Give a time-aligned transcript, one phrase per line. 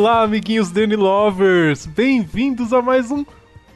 [0.00, 1.84] Olá, amiguinhos Danny Lovers!
[1.84, 3.22] Bem-vindos a mais um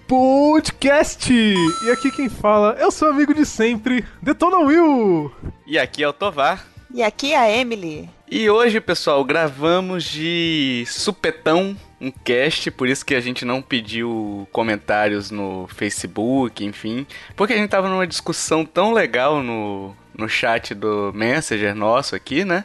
[0.08, 1.30] podcast!
[1.30, 5.30] E aqui quem fala é o seu amigo de sempre, Detona Will!
[5.66, 6.66] E aqui é o Tovar.
[6.94, 8.08] E aqui é a Emily.
[8.26, 14.48] E hoje, pessoal, gravamos de supetão um cast, por isso que a gente não pediu
[14.50, 17.06] comentários no Facebook, enfim,
[17.36, 22.46] porque a gente tava numa discussão tão legal no, no chat do Messenger nosso aqui,
[22.46, 22.64] né?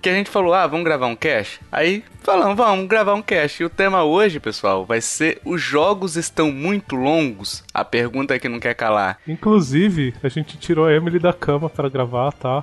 [0.00, 1.60] Que a gente falou, ah, vamos gravar um cast?
[1.72, 3.62] Aí falamos, vamos gravar um cast.
[3.62, 7.64] E o tema hoje, pessoal, vai ser: os jogos estão muito longos?
[7.74, 9.18] A pergunta é que não quer calar.
[9.26, 12.62] Inclusive, a gente tirou a Emily da cama para gravar, tá?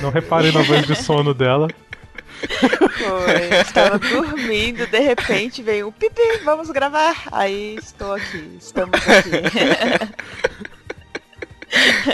[0.00, 1.68] Não reparem na voz de sono dela.
[2.40, 7.16] Foi, estava dormindo, de repente veio um pipi, vamos gravar.
[7.32, 9.30] Aí estou aqui, estamos aqui.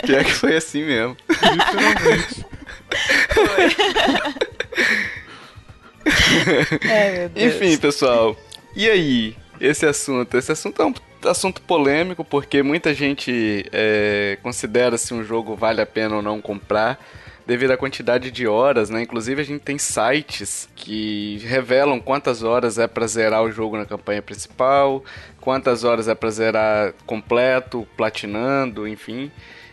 [0.05, 1.17] Pior que foi assim mesmo.
[1.29, 2.45] Literalmente.
[7.33, 7.55] Deus.
[7.55, 8.37] Enfim, pessoal.
[8.75, 9.35] E aí?
[9.59, 10.37] Esse assunto?
[10.37, 10.93] Esse assunto é um
[11.25, 16.41] assunto polêmico porque muita gente é, considera se um jogo vale a pena ou não
[16.41, 16.99] comprar
[17.45, 19.01] devido à quantidade de horas, né?
[19.01, 23.85] Inclusive a gente tem sites que revelam quantas horas é para zerar o jogo na
[23.85, 25.03] campanha principal,
[25.41, 29.31] quantas horas é para zerar completo, platinando, enfim.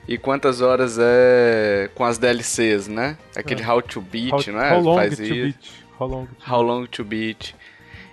[0.09, 3.17] E quantas horas é com as DLCs, né?
[3.37, 4.75] Aquele How to Beat, How, não é?
[4.75, 5.33] how long Faz to isso.
[5.34, 5.57] beat?
[6.01, 7.55] How long to How long to beat.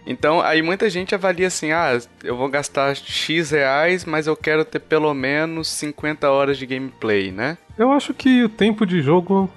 [0.08, 4.64] Então, aí muita gente avalia assim, ah, eu vou gastar X reais, mas eu quero
[4.64, 7.58] ter pelo menos 50 horas de gameplay, né?
[7.78, 9.50] Eu acho que o tempo de jogo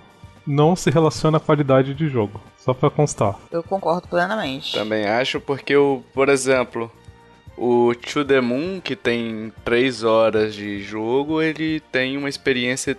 [0.44, 2.40] não se relaciona à qualidade de jogo.
[2.58, 3.38] Só pra constar.
[3.50, 4.72] Eu concordo plenamente.
[4.72, 6.90] Também acho, porque, o, por exemplo,
[7.56, 12.98] o To The Moon, que tem 3 horas de jogo, ele tem uma experiência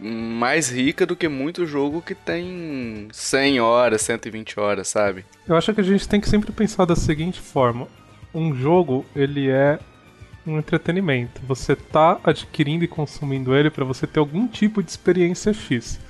[0.00, 5.24] mais rica do que muito jogo que tem 100 horas, 120 horas, sabe?
[5.46, 7.88] Eu acho que a gente tem que sempre pensar da seguinte forma:
[8.34, 9.78] um jogo, ele é
[10.46, 11.40] um entretenimento.
[11.46, 16.00] Você tá adquirindo e consumindo ele para você ter algum tipo de experiência X.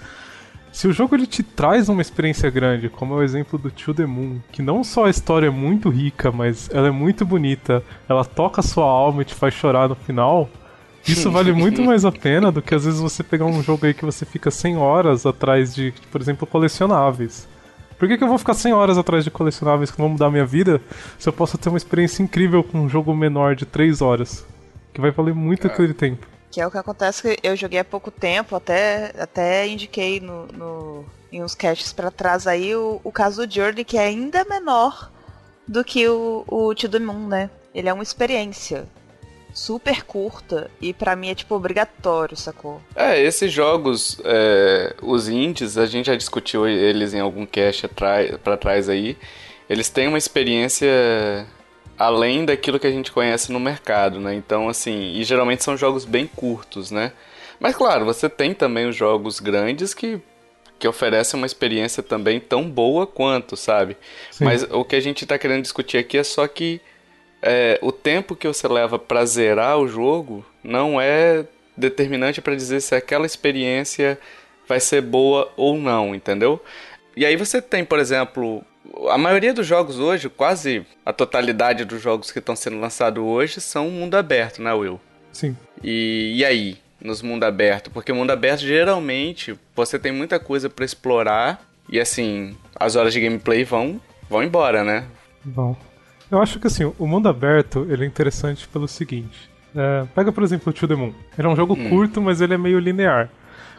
[0.71, 3.95] Se o jogo ele te traz uma experiência grande, como é o exemplo do To
[3.95, 7.83] The Moon, que não só a história é muito rica, mas ela é muito bonita,
[8.09, 10.49] ela toca a sua alma e te faz chorar no final,
[11.07, 13.95] isso vale muito mais a pena do que às vezes você pegar um jogo aí
[13.95, 17.49] que você fica 100 horas atrás de, por exemplo, colecionáveis.
[17.99, 20.31] Por que, que eu vou ficar 100 horas atrás de colecionáveis que vão mudar a
[20.31, 20.81] minha vida
[21.19, 24.45] se eu posso ter uma experiência incrível com um jogo menor de 3 horas?
[24.93, 26.27] Que vai valer muito aquele tempo.
[26.51, 30.47] Que é o que acontece que eu joguei há pouco tempo, até, até indiquei no,
[30.47, 34.45] no- em uns casts pra trás aí o, o caso do Journey, que é ainda
[34.45, 35.11] menor
[35.67, 37.51] do que o, o To The Moon, né?
[37.75, 38.87] Ele é uma experiência
[39.59, 42.81] super curta e pra mim é tipo obrigatório, sacou?
[42.95, 48.57] É, esses jogos, é, os indies, a gente já discutiu eles em algum cast pra
[48.57, 49.17] trás aí.
[49.69, 50.89] Eles têm uma experiência
[51.99, 54.33] além daquilo que a gente conhece no mercado, né?
[54.33, 57.13] Então, assim, e geralmente são jogos bem curtos, né?
[57.59, 60.21] Mas claro, você tem também os jogos grandes que,
[60.79, 63.97] que oferecem uma experiência também tão boa quanto, sabe?
[64.31, 64.45] Sim.
[64.45, 66.81] Mas o que a gente tá querendo discutir aqui é só que
[67.43, 71.45] é, o tempo que você leva pra zerar o jogo não é
[71.77, 74.19] determinante pra dizer se aquela experiência
[74.67, 76.63] vai ser boa ou não, entendeu?
[77.17, 78.63] E aí você tem, por exemplo,
[79.09, 83.61] a maioria dos jogos hoje, quase a totalidade dos jogos que estão sendo lançados hoje
[83.61, 85.01] são mundo aberto, né, Will?
[85.33, 85.57] Sim.
[85.83, 87.91] E, e aí, nos mundo aberto?
[87.91, 93.21] Porque mundo aberto geralmente você tem muita coisa pra explorar e assim, as horas de
[93.21, 95.07] gameplay vão vão embora, né?
[95.45, 95.75] Bom,
[96.31, 99.51] eu acho que assim, o mundo aberto ele é interessante pelo seguinte.
[99.75, 101.13] É, pega, por exemplo, o To The Moon.
[101.39, 103.31] Ele é um jogo curto, mas ele é meio linear.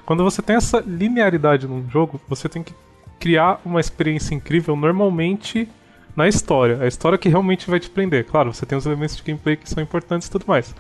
[0.05, 2.73] Quando você tem essa linearidade num jogo, você tem que
[3.19, 5.67] criar uma experiência incrível normalmente
[6.15, 6.81] na história.
[6.81, 8.25] A história que realmente vai te prender.
[8.25, 10.73] Claro, você tem os elementos de gameplay que são importantes e tudo mais.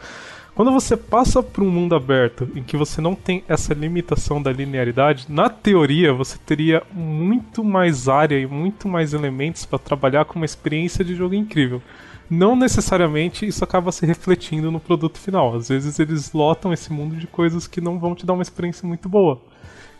[0.59, 4.51] Quando você passa para um mundo aberto em que você não tem essa limitação da
[4.51, 10.35] linearidade, na teoria você teria muito mais área e muito mais elementos para trabalhar com
[10.35, 11.81] uma experiência de jogo incrível.
[12.29, 15.55] Não necessariamente isso acaba se refletindo no produto final.
[15.55, 18.85] Às vezes eles lotam esse mundo de coisas que não vão te dar uma experiência
[18.85, 19.41] muito boa,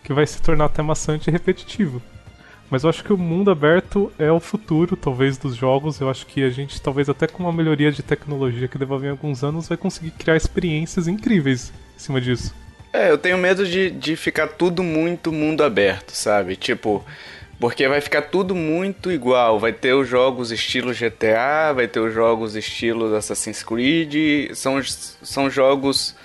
[0.04, 2.02] que vai se tornar até maçante e repetitivo.
[2.70, 6.00] Mas eu acho que o mundo aberto é o futuro, talvez, dos jogos.
[6.00, 9.08] Eu acho que a gente, talvez até com uma melhoria de tecnologia que deva vir
[9.08, 12.54] em alguns anos, vai conseguir criar experiências incríveis em cima disso.
[12.94, 16.56] É, eu tenho medo de, de ficar tudo muito mundo aberto, sabe?
[16.56, 17.04] Tipo,
[17.60, 19.60] porque vai ficar tudo muito igual.
[19.60, 24.54] Vai ter os jogos estilo GTA, vai ter os jogos estilo Assassin's Creed.
[24.54, 26.16] São, são jogos.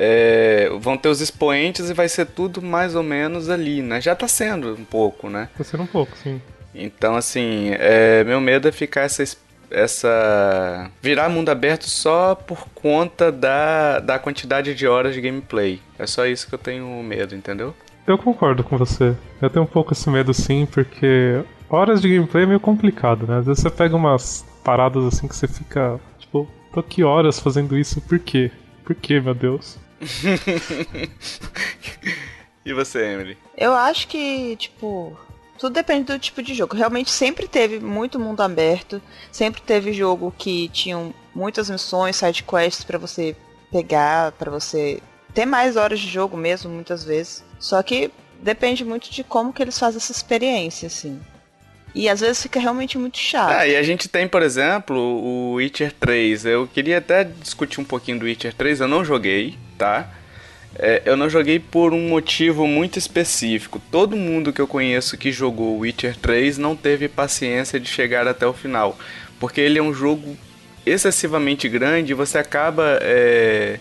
[0.00, 4.00] É, vão ter os expoentes e vai ser tudo mais ou menos ali, né?
[4.00, 5.48] Já tá sendo um pouco, né?
[5.58, 6.40] Tá sendo um pouco, sim.
[6.72, 9.24] Então, assim, é, meu medo é ficar essa
[9.70, 15.78] essa virar mundo aberto só por conta da, da quantidade de horas de gameplay.
[15.98, 17.74] É só isso que eu tenho medo, entendeu?
[18.06, 19.14] Eu concordo com você.
[19.42, 23.40] Eu tenho um pouco esse medo sim, porque horas de gameplay é meio complicado, né?
[23.40, 27.76] Às vezes você pega umas paradas assim que você fica, tipo, tô aqui horas fazendo
[27.76, 28.50] isso, por quê?
[28.84, 29.78] Por quê, meu Deus?
[32.64, 33.36] e você, Emily?
[33.56, 35.16] Eu acho que, tipo,
[35.58, 36.76] tudo depende do tipo de jogo.
[36.76, 39.02] Realmente sempre teve muito mundo aberto,
[39.32, 43.36] sempre teve jogo que tinham muitas missões, side quests para você
[43.70, 45.02] pegar, para você
[45.34, 47.44] ter mais horas de jogo mesmo, muitas vezes.
[47.58, 48.10] Só que
[48.40, 51.20] depende muito de como que eles fazem essa experiência, assim.
[51.94, 53.50] E às vezes fica realmente muito chato.
[53.50, 56.46] Ah, e a gente tem, por exemplo, o Witcher 3.
[56.46, 60.08] Eu queria até discutir um pouquinho do Witcher 3, eu não joguei, tá?
[60.74, 63.80] É, eu não joguei por um motivo muito específico.
[63.90, 68.46] Todo mundo que eu conheço que jogou Witcher 3 não teve paciência de chegar até
[68.46, 68.96] o final.
[69.40, 70.36] Porque ele é um jogo
[70.84, 72.98] excessivamente grande e você acaba.
[73.00, 73.80] É...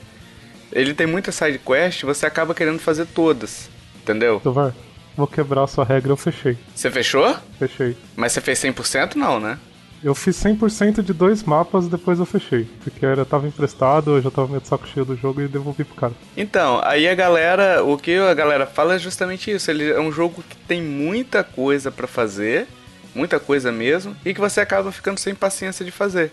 [0.71, 3.69] Ele tem muita side quest você acaba querendo fazer todas.
[4.01, 4.39] Entendeu?
[4.39, 4.73] Tovar,
[5.17, 6.55] vou quebrar a sua regra, eu fechei.
[6.75, 7.35] Você fechou?
[7.57, 7.97] Fechei.
[8.15, 9.57] Mas você fez 100% não, né?
[10.03, 12.67] Eu fiz 100% de dois mapas depois eu fechei.
[12.83, 15.83] Porque eu tava emprestado, eu já tava meio de saco cheio do jogo e devolvi
[15.83, 16.13] pro cara.
[16.35, 19.71] Então, aí a galera, o que a galera fala é justamente isso.
[19.71, 22.67] Ele é um jogo que tem muita coisa para fazer,
[23.15, 26.31] muita coisa mesmo, e que você acaba ficando sem paciência de fazer.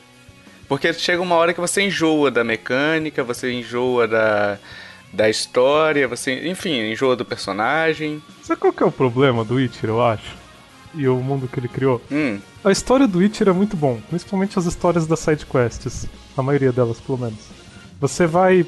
[0.69, 4.59] Porque chega uma hora que você enjoa da mecânica, você enjoa da,
[5.15, 8.23] da história, você, enfim, enjoa do personagem.
[8.43, 10.45] Sabe qual que é o problema do Witcher, eu acho?
[10.95, 12.01] e o mundo que ele criou.
[12.11, 12.39] Hum.
[12.63, 16.07] A história do Witcher é muito bom, principalmente as histórias das side quests,
[16.37, 17.41] a maioria delas, pelo menos.
[18.01, 18.67] Você vai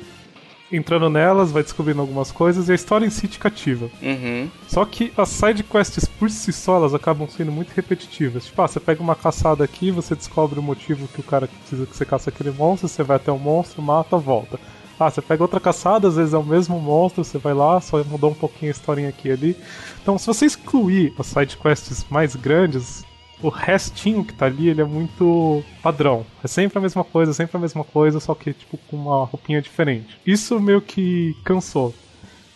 [0.70, 3.88] entrando nelas, vai descobrindo algumas coisas e a história em si te cativa.
[4.02, 4.50] Uhum.
[4.66, 8.46] Só que as side quests por si só elas acabam sendo muito repetitivas.
[8.46, 11.86] Tipo, ah, você pega uma caçada aqui, você descobre o motivo que o cara precisa
[11.86, 14.58] que você caça aquele monstro, você vai até o monstro, mata, volta.
[14.98, 18.02] Ah, você pega outra caçada, às vezes é o mesmo monstro, você vai lá, só
[18.04, 19.56] mudou um pouquinho a historinha aqui e ali.
[20.02, 23.04] Então, se você excluir as side quests mais grandes,
[23.42, 26.24] o restinho que tá ali, ele é muito padrão.
[26.42, 29.60] É sempre a mesma coisa, sempre a mesma coisa, só que tipo com uma roupinha
[29.60, 30.18] diferente.
[30.26, 31.94] Isso meio que cansou.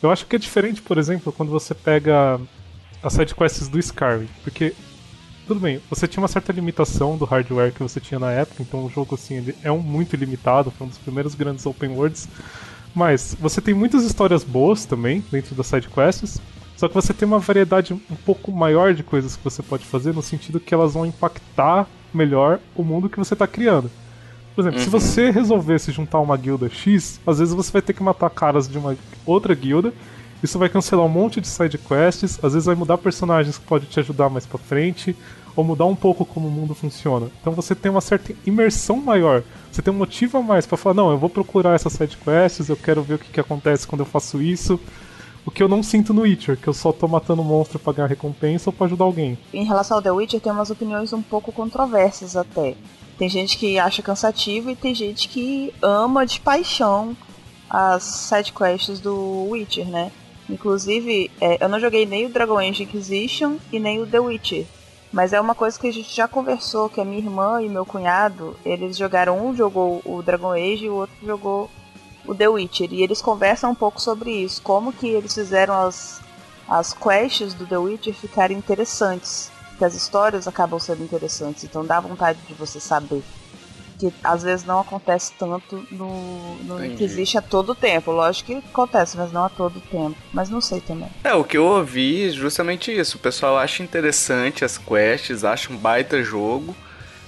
[0.03, 2.41] Eu acho que é diferente, por exemplo, quando você pega
[3.03, 4.75] as side quests do Skyrim, porque
[5.51, 8.85] tudo bem, você tinha uma certa limitação do hardware que você tinha na época, então
[8.85, 12.29] o jogo assim ele é um muito limitado, foi um dos primeiros grandes open worlds.
[12.95, 16.41] Mas você tem muitas histórias boas também dentro das side quests,
[16.77, 20.15] só que você tem uma variedade um pouco maior de coisas que você pode fazer
[20.15, 23.91] no sentido que elas vão impactar melhor o mundo que você está criando.
[24.55, 24.85] Por exemplo, uhum.
[24.85, 28.69] se você resolvesse juntar uma guilda X, às vezes você vai ter que matar caras
[28.69, 28.97] de uma
[29.27, 29.93] outra guilda
[30.43, 33.87] isso vai cancelar um monte de side quests, às vezes vai mudar personagens que pode
[33.87, 35.15] te ajudar mais para frente,
[35.57, 37.29] ou mudar um pouco como o mundo funciona.
[37.41, 39.43] Então você tem uma certa imersão maior.
[39.71, 42.69] Você tem um motivo a mais para falar, não, eu vou procurar essas side quests,
[42.69, 44.81] eu quero ver o que, que acontece quando eu faço isso.
[45.45, 48.09] O que eu não sinto no Witcher, que eu só tô matando monstro pra ganhar
[48.09, 49.39] recompensa ou pra ajudar alguém.
[49.53, 52.75] Em relação ao The Witcher, tem umas opiniões um pouco controversas até.
[53.19, 57.17] Tem gente que acha cansativo e tem gente que ama de paixão
[57.69, 60.11] as side quests do Witcher, né?
[60.49, 64.67] Inclusive, é, eu não joguei nem o Dragon Age Inquisition e nem o The Witcher.
[65.13, 67.85] Mas é uma coisa que a gente já conversou, que a minha irmã e meu
[67.85, 71.71] cunhado, eles jogaram, um jogou o Dragon Age e o outro jogou
[72.25, 72.93] o The Witcher.
[72.93, 76.21] E eles conversam um pouco sobre isso, como que eles fizeram as,
[76.69, 79.51] as quests do The Witcher ficarem interessantes.
[79.79, 83.25] Que as histórias acabam sendo interessantes, então dá vontade de você saber
[84.01, 88.11] que às vezes não acontece tanto no, no que existe a todo tempo.
[88.11, 90.17] Lógico que acontece, mas não a todo tempo.
[90.33, 91.09] Mas não sei também.
[91.23, 93.19] É, o que eu ouvi é justamente isso.
[93.19, 96.75] O pessoal acha interessante as quests, acha um baita jogo,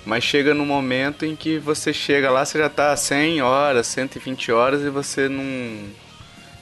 [0.07, 4.51] mas chega no momento em que você chega lá, você já tá 100 horas, 120
[4.51, 5.91] horas e você não.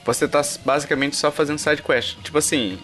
[0.03, 2.17] Você tá basicamente só fazendo side quest.
[2.23, 2.77] Tipo assim,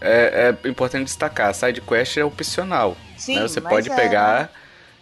[0.00, 2.96] é, é importante destacar, side quest é opcional.
[3.16, 3.42] Sim, né?
[3.42, 3.94] Você pode é...
[3.94, 4.50] pegar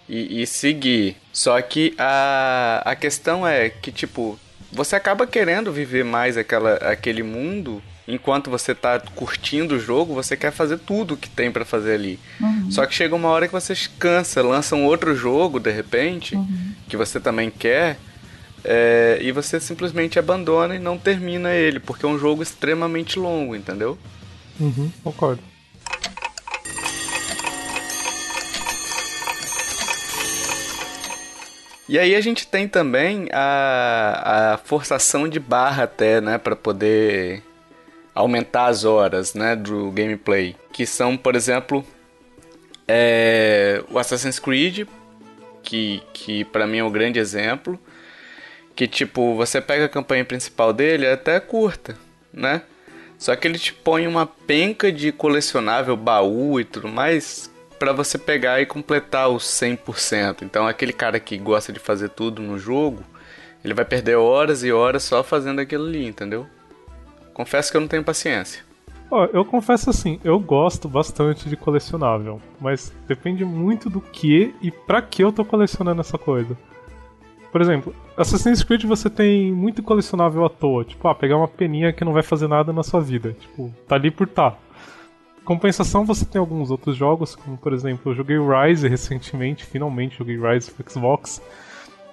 [0.08, 1.16] e, e seguir.
[1.32, 4.38] Só que a, a questão é que, tipo,
[4.72, 10.36] você acaba querendo viver mais aquela, aquele mundo enquanto você tá curtindo o jogo, você
[10.36, 12.20] quer fazer tudo que tem para fazer ali.
[12.40, 12.70] Uhum.
[12.70, 16.72] Só que chega uma hora que você cansa, lança um outro jogo de repente, uhum.
[16.88, 17.98] que você também quer,
[18.64, 23.56] é, e você simplesmente abandona e não termina ele, porque é um jogo extremamente longo,
[23.56, 23.98] entendeu?
[24.58, 25.42] Uhum, concordo.
[31.88, 37.42] E aí a gente tem também a, a forçação de barra até, né, para poder
[38.14, 41.84] aumentar as horas, né, do gameplay, que são, por exemplo,
[42.88, 44.88] é o Assassin's Creed,
[45.62, 47.78] que, que para mim é um grande exemplo.
[48.74, 51.96] Que tipo, você pega a campanha principal dele, é até curta,
[52.32, 52.62] né?
[53.18, 58.18] Só que ele te põe uma penca de colecionável, baú e tudo mais, para você
[58.18, 60.42] pegar e completar os 100%.
[60.42, 63.02] Então, aquele cara que gosta de fazer tudo no jogo,
[63.64, 66.46] ele vai perder horas e horas só fazendo aquilo ali, entendeu?
[67.34, 68.64] Confesso que eu não tenho paciência.
[69.10, 74.70] Ó, eu confesso assim, eu gosto bastante de colecionável, mas depende muito do que e
[74.70, 76.56] pra que eu tô colecionando essa coisa.
[77.52, 81.92] Por exemplo, Assassin's Creed você tem muito colecionável à toa, tipo, ah, pegar uma peninha
[81.92, 84.56] que não vai fazer nada na sua vida, tipo, tá ali por tá.
[85.46, 90.36] Compensação, você tem alguns outros jogos, como por exemplo, eu joguei Rise recentemente, finalmente joguei
[90.36, 91.40] Rise pro Xbox,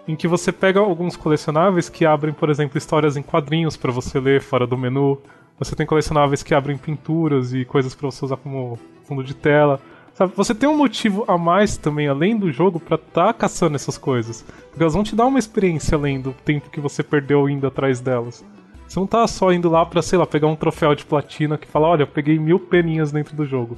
[0.08, 4.20] em que você pega alguns colecionáveis que abrem, por exemplo, histórias em quadrinhos para você
[4.20, 5.20] ler fora do menu,
[5.58, 9.82] você tem colecionáveis que abrem pinturas e coisas para você usar como fundo de tela.
[10.14, 13.76] Sabe, você tem um motivo a mais também, além do jogo, para estar tá caçando
[13.76, 14.46] essas coisas.
[14.70, 18.00] Porque elas vão te dar uma experiência além do tempo que você perdeu indo atrás
[18.00, 18.46] delas.
[18.94, 21.66] Você não tá só indo lá pra, sei lá, pegar um troféu de platina que
[21.66, 23.76] fala, olha, eu peguei mil peninhas dentro do jogo.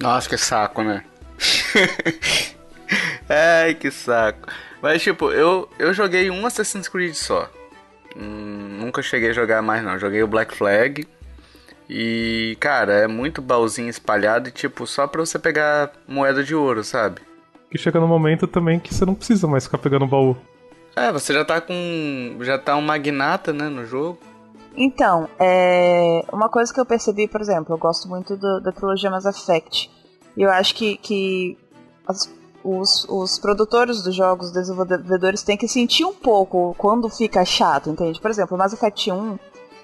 [0.00, 1.04] Nossa, que saco, né?
[3.28, 4.48] Ai, que saco.
[4.80, 7.50] Mas, tipo, eu, eu joguei um Assassin's Creed só.
[8.16, 9.98] Hum, nunca cheguei a jogar mais não.
[9.98, 11.06] Joguei o Black Flag.
[11.86, 16.82] E, cara, é muito baúzinho espalhado e, tipo, só pra você pegar moeda de ouro,
[16.82, 17.20] sabe?
[17.70, 20.34] Que chega no momento também que você não precisa mais ficar pegando baú.
[20.96, 22.38] É, você já tá com.
[22.40, 24.29] Já tá um magnata, né, no jogo.
[24.76, 26.24] Então, é.
[26.32, 29.90] Uma coisa que eu percebi, por exemplo, eu gosto muito do, da trilogia Mass Effect.
[30.36, 31.58] E eu acho que, que
[32.06, 32.26] as
[32.62, 37.90] os, os produtores dos jogos, os desenvolvedores, têm que sentir um pouco quando fica chato,
[37.90, 38.20] entende?
[38.20, 39.38] Por exemplo, Mass Effect 1,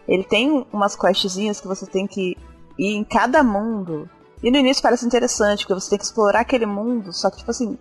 [0.07, 2.37] ele tem umas questzinhas que você tem que
[2.79, 4.09] ir em cada mundo.
[4.43, 7.51] E no início parece interessante, porque você tem que explorar aquele mundo, só que, tipo
[7.51, 7.79] assim,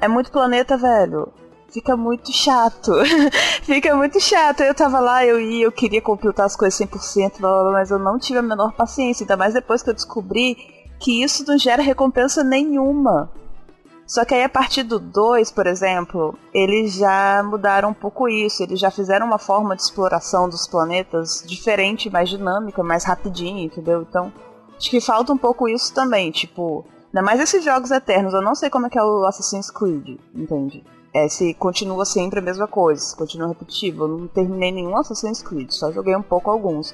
[0.00, 1.28] é muito planeta, velho.
[1.74, 2.92] Fica muito chato.
[3.64, 4.60] Fica muito chato.
[4.60, 7.90] Eu tava lá, eu ia, eu queria completar as coisas 100%, blá, blá, blá, mas
[7.90, 9.24] eu não tive a menor paciência.
[9.24, 10.54] Ainda mais depois que eu descobri
[11.00, 13.28] que isso não gera recompensa nenhuma.
[14.06, 18.62] Só que aí a partir do 2, por exemplo, eles já mudaram um pouco isso.
[18.62, 24.02] Eles já fizeram uma forma de exploração dos planetas diferente, mais dinâmica, mais rapidinha, entendeu?
[24.08, 24.32] Então,
[24.76, 26.86] acho que falta um pouco isso também, tipo.
[27.06, 30.18] Ainda mais esses jogos eternos, eu não sei como é que é o Assassin's Creed,
[30.34, 30.84] entende?
[31.14, 34.04] É, se continua sempre a mesma coisa, se continua repetitivo.
[34.04, 36.92] Eu não terminei nenhum Assassin's Creed, só joguei um pouco alguns.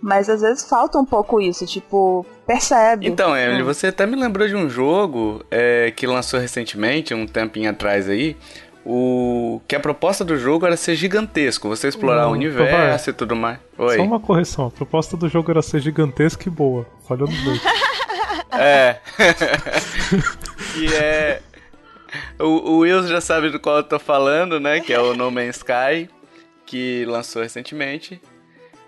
[0.00, 3.06] Mas às vezes falta um pouco isso, tipo, percebe.
[3.06, 3.66] Então, Emily, hum.
[3.66, 8.36] você até me lembrou de um jogo é, que lançou recentemente, um tempinho atrás aí.
[8.84, 13.36] O que a proposta do jogo era ser gigantesco, você explorar o universo e tudo
[13.36, 13.58] mais.
[13.78, 13.96] Oi.
[13.96, 16.84] Só uma correção, a proposta do jogo era ser gigantesca e boa.
[17.06, 18.98] Falhou no é.
[20.76, 21.42] e é.
[22.38, 24.80] O, o já sabe do qual eu tô falando, né?
[24.80, 26.08] Que é o No Man's Sky,
[26.66, 28.20] que lançou recentemente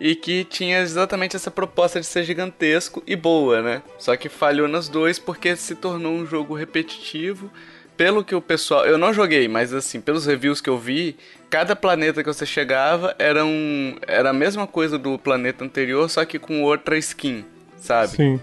[0.01, 3.83] e que tinha exatamente essa proposta de ser gigantesco e boa, né?
[3.99, 7.51] Só que falhou nas duas porque se tornou um jogo repetitivo.
[7.97, 8.85] Pelo que o pessoal.
[8.85, 11.17] Eu não joguei, mas assim, pelos reviews que eu vi,
[11.49, 16.25] cada planeta que você chegava era, um, era a mesma coisa do planeta anterior, só
[16.25, 17.45] que com outra skin,
[17.77, 18.17] sabe?
[18.17, 18.41] Sim.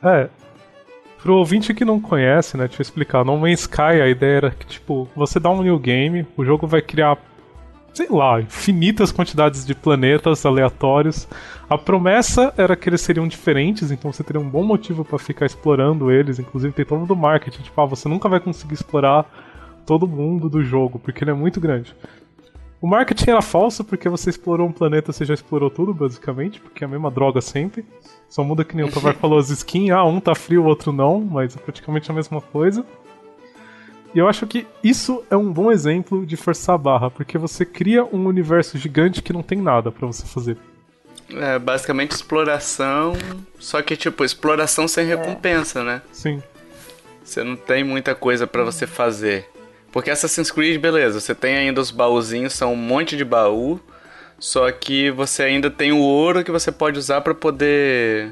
[0.00, 0.28] É.
[1.24, 3.24] Pro ouvinte que não conhece, né, deixa eu explicar.
[3.24, 6.66] No Man's Sky a ideia era que, tipo, você dá um new game, o jogo
[6.66, 7.16] vai criar
[7.94, 11.26] sei lá, infinitas quantidades de planetas aleatórios.
[11.70, 15.46] A promessa era que eles seriam diferentes, então você teria um bom motivo para ficar
[15.46, 16.38] explorando eles.
[16.38, 19.24] Inclusive tem todo do marketing, tipo, ah, você nunca vai conseguir explorar
[19.86, 21.96] todo mundo do jogo, porque ele é muito grande.
[22.82, 26.84] O marketing era falso porque você explorou um planeta, você já explorou tudo, basicamente, porque
[26.84, 27.82] é a mesma droga sempre.
[28.28, 30.92] Só muda que nem o Tovar falou as skins, ah, um tá frio, o outro
[30.92, 32.84] não, mas é praticamente a mesma coisa.
[34.14, 37.64] E eu acho que isso é um bom exemplo de forçar a barra, porque você
[37.64, 40.56] cria um universo gigante que não tem nada para você fazer.
[41.30, 43.14] É, basicamente exploração,
[43.58, 46.02] só que tipo, exploração sem recompensa, né?
[46.12, 46.40] Sim.
[47.24, 49.48] Você não tem muita coisa para você fazer.
[49.90, 53.80] Porque Assassin's Creed, beleza, você tem ainda os baúzinhos, são um monte de baú,
[54.44, 58.30] só que você ainda tem o ouro que você pode usar para poder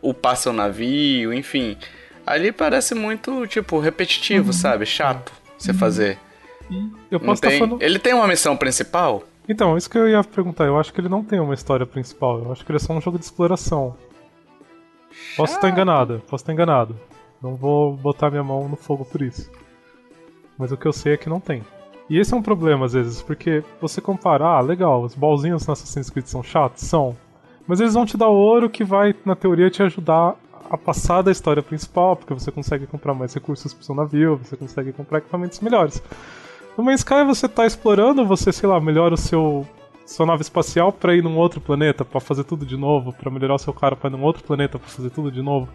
[0.00, 1.76] upar seu navio, enfim.
[2.24, 4.52] Ali parece muito, tipo, repetitivo, uhum.
[4.52, 4.86] sabe?
[4.86, 5.76] Chato você uhum.
[5.76, 6.18] fazer.
[7.10, 7.58] Eu posso tem...
[7.58, 7.82] falando...
[7.82, 9.24] Ele tem uma missão principal?
[9.48, 10.66] Então, isso que eu ia perguntar.
[10.66, 12.44] Eu acho que ele não tem uma história principal.
[12.44, 13.96] Eu acho que ele é só um jogo de exploração.
[15.36, 16.96] Posso estar enganado, posso estar enganado.
[17.42, 19.50] Não vou botar minha mão no fogo por isso.
[20.56, 21.64] Mas o que eu sei é que não tem.
[22.10, 25.74] E esse é um problema às vezes, porque você comparar, ah, legal, os bolzinhos na
[25.74, 26.82] Assassin's Creed são chatos?
[26.82, 27.16] São.
[27.68, 30.34] Mas eles vão te dar ouro que vai, na teoria, te ajudar
[30.68, 34.56] a passar da história principal, porque você consegue comprar mais recursos pro seu navio, você
[34.56, 36.02] consegue comprar equipamentos melhores.
[36.76, 39.64] No Man's Sky você tá explorando, você, sei lá, melhora o seu
[40.04, 43.54] sua nave espacial para ir num outro planeta, para fazer tudo de novo, para melhorar
[43.54, 45.68] o seu cara para ir num outro planeta, para fazer tudo de novo.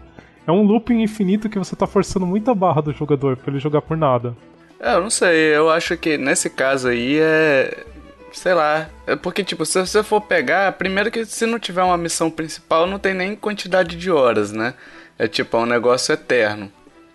[0.46, 3.80] É um looping infinito que você tá forçando muita barra do jogador para ele jogar
[3.80, 4.36] por nada.
[4.78, 7.84] É, eu não sei, eu acho que nesse caso aí é.
[8.32, 8.88] Sei lá.
[9.06, 12.86] É porque, tipo, se você for pegar, primeiro que se não tiver uma missão principal,
[12.86, 14.74] não tem nem quantidade de horas, né?
[15.18, 16.70] É tipo, é um negócio eterno.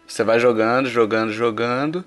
[0.08, 2.04] Você vai jogando, jogando, jogando.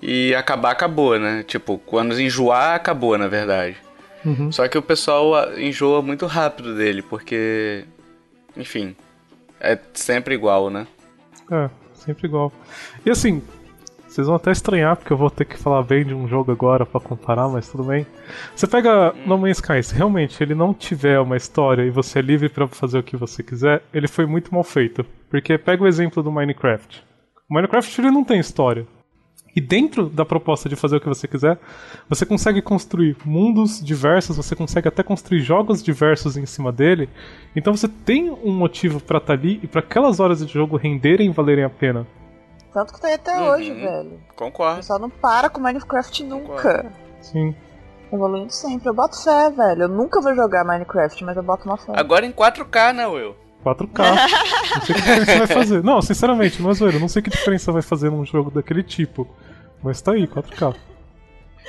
[0.00, 1.44] E acabar, acabou, né?
[1.46, 3.76] Tipo, quando enjoar, acabou, na verdade.
[4.24, 4.50] Uhum.
[4.50, 7.84] Só que o pessoal enjoa muito rápido dele, porque.
[8.56, 8.96] Enfim.
[9.60, 10.86] É sempre igual, né?
[11.50, 12.52] É, sempre igual.
[13.04, 13.42] E assim,
[14.18, 16.84] vocês vão até estranhar, porque eu vou ter que falar bem de um jogo agora
[16.84, 18.04] para comparar, mas tudo bem.
[18.54, 19.14] Você pega.
[19.24, 22.66] No Man's Sky, se realmente ele não tiver uma história e você é livre para
[22.66, 25.06] fazer o que você quiser, ele foi muito mal feito.
[25.30, 27.04] Porque pega o exemplo do Minecraft.
[27.48, 28.84] O Minecraft ele não tem história.
[29.54, 31.56] E dentro da proposta de fazer o que você quiser,
[32.08, 37.08] você consegue construir mundos diversos, você consegue até construir jogos diversos em cima dele.
[37.54, 40.76] Então você tem um motivo para estar tá ali e para aquelas horas de jogo
[40.76, 42.04] renderem e valerem a pena.
[42.72, 43.48] Tanto que tá aí até uhum.
[43.48, 44.20] hoje, velho.
[44.36, 44.74] Concordo.
[44.74, 46.52] O pessoal não para com Minecraft nunca.
[46.52, 46.92] Concordo.
[47.20, 47.54] Sim.
[48.12, 48.88] Evoluindo sempre.
[48.88, 49.82] Eu boto fé, velho.
[49.82, 51.92] Eu nunca vou jogar Minecraft, mas eu boto uma fé.
[51.94, 53.34] Agora em 4K, né, Will?
[53.64, 53.98] 4K.
[54.74, 55.82] não sei que diferença vai fazer.
[55.82, 56.98] Não, sinceramente, é zoeira.
[56.98, 59.28] Não sei que diferença vai fazer num jogo daquele tipo.
[59.82, 60.76] Mas tá aí, 4K.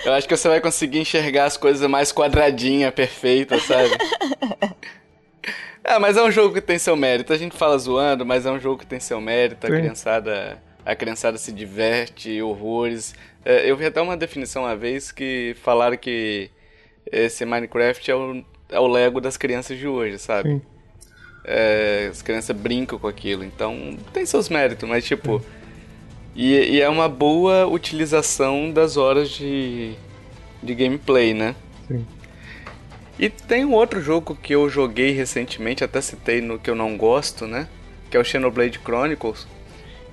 [0.05, 3.89] Eu acho que você vai conseguir enxergar as coisas mais quadradinha, perfeita, sabe?
[5.83, 7.33] ah, mas é um jogo que tem seu mérito.
[7.33, 9.67] A gente fala zoando, mas é um jogo que tem seu mérito.
[9.67, 9.75] A Sim.
[9.75, 13.13] criançada a criançada se diverte horrores.
[13.43, 16.49] É, eu vi até uma definição uma vez que falaram que
[17.11, 20.61] esse Minecraft é o, é o Lego das crianças de hoje, sabe?
[21.43, 25.43] É, as crianças brincam com aquilo, então tem seus méritos, mas tipo.
[26.35, 29.93] E, e, é uma boa utilização das horas de,
[30.61, 31.55] de gameplay, né?
[31.87, 32.05] Sim.
[33.17, 36.95] E tem um outro jogo que eu joguei recentemente, até citei no que eu não
[36.95, 37.67] gosto, né?
[38.09, 39.47] Que é o Xenoblade Chronicles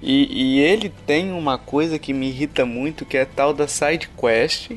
[0.07, 4.09] e, e, ele tem uma coisa que me irrita muito, que é tal da side
[4.17, 4.71] quest.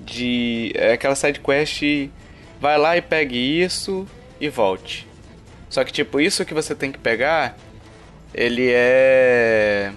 [0.00, 0.72] De.
[0.74, 1.82] É aquela side quest.
[2.58, 4.08] Vai lá e pegue isso
[4.40, 5.06] e volte.
[5.68, 7.54] Só que, tipo, isso que você tem que pegar.
[8.32, 9.92] Ele é.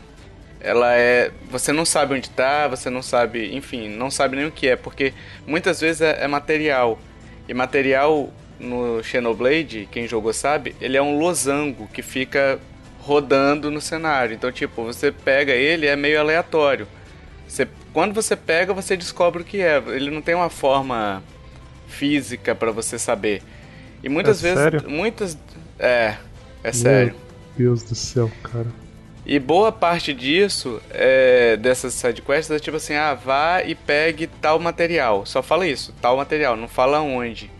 [0.60, 1.32] Ela é.
[1.50, 3.56] Você não sabe onde tá, você não sabe.
[3.56, 4.76] Enfim, não sabe nem o que é.
[4.76, 5.14] Porque
[5.48, 7.00] muitas vezes é, é material.
[7.48, 12.60] E material no Xenoblade, quem jogou sabe, ele é um losango que fica
[13.06, 14.34] rodando no cenário.
[14.34, 16.88] Então, tipo, você pega ele, é meio aleatório.
[17.48, 19.78] Você, quando você pega, você descobre o que é.
[19.88, 21.22] Ele não tem uma forma
[21.88, 23.44] física para você saber.
[24.04, 24.90] E muitas é vezes, sério?
[24.90, 25.38] muitas
[25.78, 26.16] é,
[26.64, 27.14] é sério.
[27.56, 28.68] Meu Deus do céu, cara.
[29.24, 34.60] E boa parte disso, é, dessas sidequests, é tipo assim, ah, vá e pegue tal
[34.60, 35.26] material.
[35.26, 37.52] Só fala isso, tal material, não fala onde.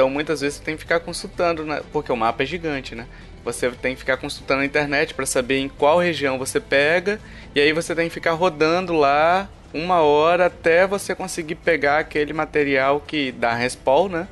[0.00, 1.82] Então muitas vezes você tem que ficar consultando, né?
[1.92, 3.06] porque o mapa é gigante, né?
[3.44, 7.20] Você tem que ficar consultando a internet para saber em qual região você pega.
[7.54, 12.32] E aí você tem que ficar rodando lá uma hora até você conseguir pegar aquele
[12.32, 14.28] material que dá respawn, né?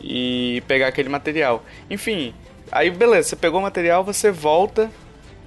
[0.00, 1.64] E pegar aquele material.
[1.90, 2.32] Enfim,
[2.70, 4.88] aí beleza, você pegou o material, você volta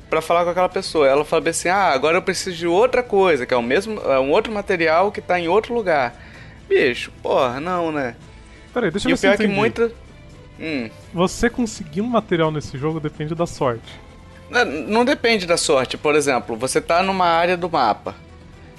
[0.09, 1.07] para falar com aquela pessoa.
[1.07, 4.19] Ela fala assim: "Ah, agora eu preciso de outra coisa, que é o mesmo, é
[4.19, 6.13] um outro material que tá em outro lugar".
[6.67, 8.17] Bicho, porra, não, né?
[8.73, 9.91] Peraí, deixa eu ver se eu é que muita
[10.59, 10.89] Hum.
[11.13, 13.99] Você conseguir um material nesse jogo depende da sorte.
[14.49, 15.97] Não, não depende da sorte.
[15.97, 18.15] Por exemplo, você está numa área do mapa.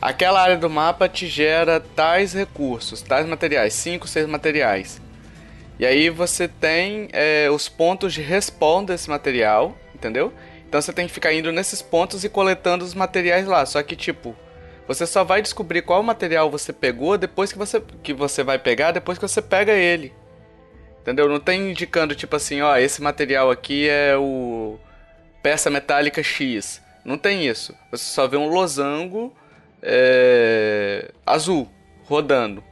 [0.00, 5.00] Aquela área do mapa te gera tais recursos, tais materiais, 5, 6 materiais.
[5.78, 10.32] E aí você tem é, os pontos de respawn desse material, entendeu?
[10.68, 13.64] Então você tem que ficar indo nesses pontos e coletando os materiais lá.
[13.66, 14.36] Só que tipo,
[14.86, 18.92] você só vai descobrir qual material você pegou depois que você, que você vai pegar,
[18.92, 20.12] depois que você pega ele.
[21.00, 21.28] Entendeu?
[21.28, 24.78] Não tem indicando tipo assim, ó, esse material aqui é o
[25.42, 26.82] peça metálica X.
[27.04, 27.74] Não tem isso.
[27.90, 29.34] Você só vê um losango
[29.82, 31.10] é...
[31.26, 31.68] azul
[32.04, 32.64] rodando.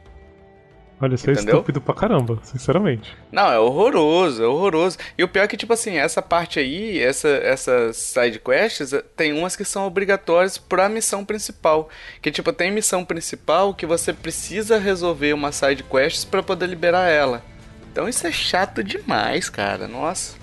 [1.03, 3.17] Olha, isso é estúpido pra caramba, sinceramente.
[3.33, 4.97] Não, é horroroso, é horroroso.
[5.19, 9.33] E o pior é que, tipo assim, essa parte aí, essa, essas side quests, tem
[9.33, 11.89] umas que são obrigatórias pra missão principal.
[12.21, 17.09] Que, tipo, tem missão principal que você precisa resolver uma side quest para poder liberar
[17.09, 17.43] ela.
[17.91, 19.89] Então isso é chato demais, cara.
[19.89, 20.37] Nossa.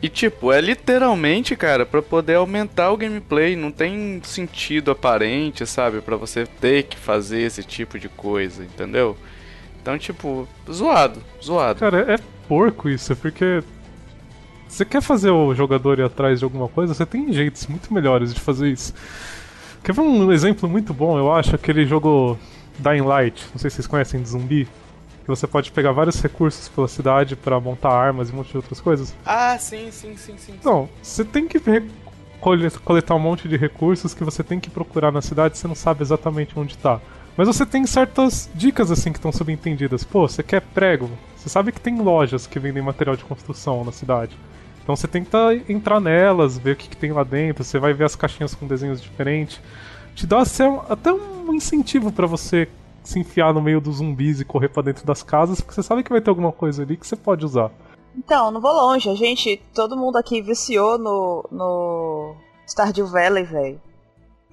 [0.00, 6.00] E tipo, é literalmente, cara, para poder aumentar o gameplay, não tem sentido aparente, sabe,
[6.00, 9.16] para você ter que fazer esse tipo de coisa, entendeu?
[9.86, 11.78] Então, tipo, zoado, zoado.
[11.78, 12.18] Cara, é
[12.48, 13.62] porco isso, porque
[14.66, 18.34] você quer fazer o jogador ir atrás de alguma coisa, você tem jeitos muito melhores
[18.34, 18.92] de fazer isso.
[19.84, 22.36] Quer ver um exemplo muito bom, eu acho, aquele jogo
[22.80, 24.64] Dying Light, não sei se vocês conhecem de zumbi,
[25.22, 28.56] que você pode pegar vários recursos pela cidade para montar armas e um monte de
[28.56, 29.14] outras coisas.
[29.24, 30.54] Ah, sim, sim, sim, sim.
[30.58, 31.60] Então, você tem que
[32.84, 36.02] coletar um monte de recursos que você tem que procurar na cidade, você não sabe
[36.02, 37.00] exatamente onde tá.
[37.36, 40.02] Mas você tem certas dicas assim que estão subentendidas.
[40.04, 41.10] Pô, você quer prego?
[41.36, 44.36] Você sabe que tem lojas que vendem material de construção na cidade.
[44.82, 48.04] Então você tá, entrar nelas, ver o que, que, tem lá dentro, você vai ver
[48.04, 49.60] as caixinhas com desenhos diferentes.
[50.14, 50.42] Te dá
[50.88, 52.68] até um incentivo para você
[53.02, 56.02] se enfiar no meio dos zumbis e correr para dentro das casas, porque você sabe
[56.02, 57.70] que vai ter alguma coisa ali que você pode usar.
[58.16, 59.10] Então, não vou longe.
[59.10, 62.34] A gente, todo mundo aqui viciou no, no
[62.66, 63.80] Stardew Valley, velho.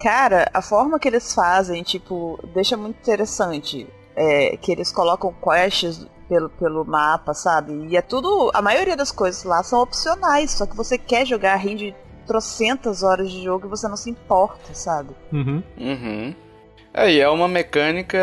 [0.03, 3.87] Cara, a forma que eles fazem, tipo, deixa muito interessante.
[4.15, 7.87] É, que eles colocam quests pelo, pelo mapa, sabe?
[7.87, 8.51] E é tudo.
[8.53, 11.95] A maioria das coisas lá são opcionais, só que você quer jogar rende
[12.27, 15.15] trocentas horas de jogo e você não se importa, sabe?
[15.31, 15.63] Uhum.
[15.79, 16.35] Uhum.
[16.93, 18.17] É, e é uma mecânica.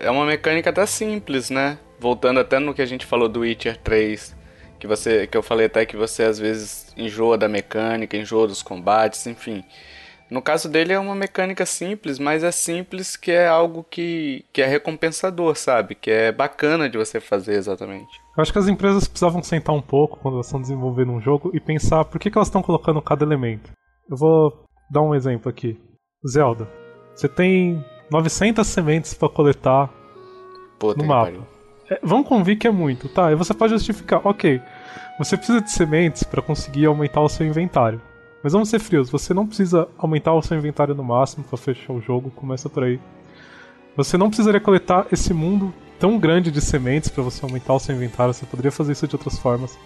[0.00, 1.78] É uma mecânica até simples, né?
[1.98, 4.36] Voltando até no que a gente falou do Witcher 3.
[4.78, 8.62] Que, você, que eu falei até que você às vezes enjoa da mecânica, enjoa dos
[8.62, 9.64] combates, enfim.
[10.30, 14.60] No caso dele é uma mecânica simples, mas é simples que é algo que, que
[14.60, 15.94] é recompensador, sabe?
[15.94, 18.20] Que é bacana de você fazer exatamente.
[18.36, 21.50] Eu acho que as empresas precisavam sentar um pouco quando elas estão desenvolvendo um jogo
[21.54, 23.72] e pensar por que, que elas estão colocando cada elemento.
[24.08, 25.80] Eu vou dar um exemplo aqui.
[26.26, 26.68] Zelda.
[27.14, 29.90] Você tem 900 sementes para coletar
[30.78, 31.46] Puta no mapa.
[31.90, 33.32] É, vamos convir que é muito, tá?
[33.32, 34.60] E você pode justificar, ok,
[35.18, 38.00] você precisa de sementes para conseguir aumentar o seu inventário.
[38.42, 41.92] Mas vamos ser frios, você não precisa aumentar o seu inventário no máximo para fechar
[41.92, 43.00] o jogo, começa por aí.
[43.96, 47.94] Você não precisaria coletar esse mundo tão grande de sementes para você aumentar o seu
[47.94, 49.76] inventário, você poderia fazer isso de outras formas.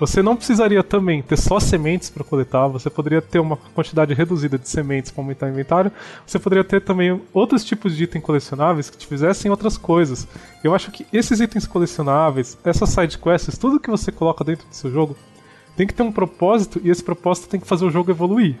[0.00, 4.58] Você não precisaria também ter só sementes para coletar, você poderia ter uma quantidade reduzida
[4.58, 5.92] de sementes para aumentar o inventário.
[6.26, 10.26] Você poderia ter também outros tipos de itens colecionáveis que te fizessem outras coisas.
[10.64, 14.74] Eu acho que esses itens colecionáveis, essas side quests, tudo que você coloca dentro do
[14.74, 15.14] seu jogo,
[15.76, 18.56] tem que ter um propósito e esse propósito tem que fazer o jogo evoluir.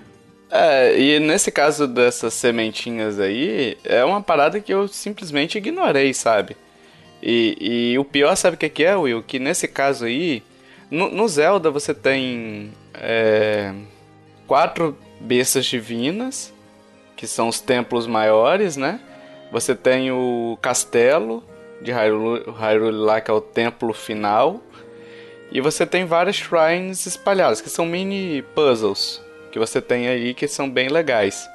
[0.50, 6.56] É, e nesse caso dessas sementinhas aí, é uma parada que eu simplesmente ignorei, sabe?
[7.22, 9.22] E, e o pior, sabe o que, que é, Will?
[9.22, 10.42] Que nesse caso aí,
[10.90, 13.72] no, no Zelda você tem é,
[14.46, 16.52] quatro bestas divinas,
[17.16, 19.00] que são os templos maiores, né?
[19.52, 21.44] Você tem o castelo
[21.80, 24.60] de Hyrule, Hyrule lá, que é o templo final.
[25.52, 30.48] E você tem várias shrines espalhadas, que são mini puzzles que você tem aí que
[30.48, 31.48] são bem legais.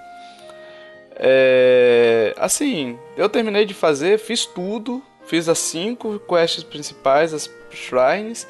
[1.16, 8.48] É, assim, eu terminei de fazer, fiz tudo, fiz as cinco quests principais, as shrines,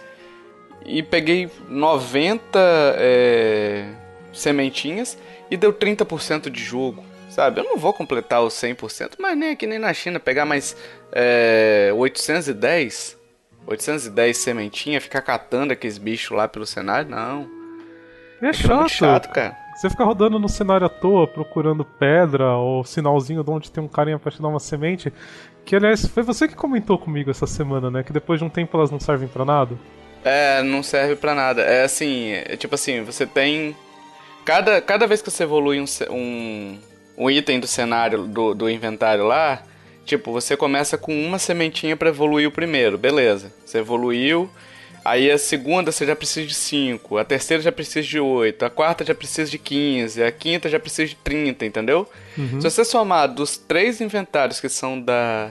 [0.84, 2.60] e peguei 90
[2.98, 3.86] é,
[4.34, 5.18] sementinhas
[5.50, 7.04] e deu 30% de jogo.
[7.30, 10.76] Sabe, eu não vou completar os 100%, mas nem aqui nem na China, pegar mais
[11.12, 13.18] é, 810
[13.68, 17.50] 810 sementinha, ficar catando aqueles bichos lá pelo cenário, não.
[18.42, 18.90] É, é chato.
[18.90, 19.58] chato, cara.
[19.76, 23.88] Você fica rodando no cenário à toa, procurando pedra ou sinalzinho de onde tem um
[23.88, 25.12] carinha pra te dar uma semente.
[25.66, 28.04] Que, aliás, foi você que comentou comigo essa semana, né?
[28.04, 29.76] Que depois de um tempo elas não servem para nada.
[30.24, 31.62] É, não serve para nada.
[31.62, 33.76] É assim, é tipo assim, você tem.
[34.46, 36.80] Cada, cada vez que você evolui um, um,
[37.18, 39.62] um item do cenário, do, do inventário lá,
[40.06, 43.52] Tipo, você começa com uma sementinha para evoluir o primeiro, beleza.
[43.66, 44.48] Você evoluiu,
[45.04, 48.70] aí a segunda você já precisa de 5, a terceira já precisa de 8, a
[48.70, 52.08] quarta já precisa de 15, a quinta já precisa de 30, entendeu?
[52.38, 52.62] Uhum.
[52.62, 55.50] Se você somar dos três inventários que são da,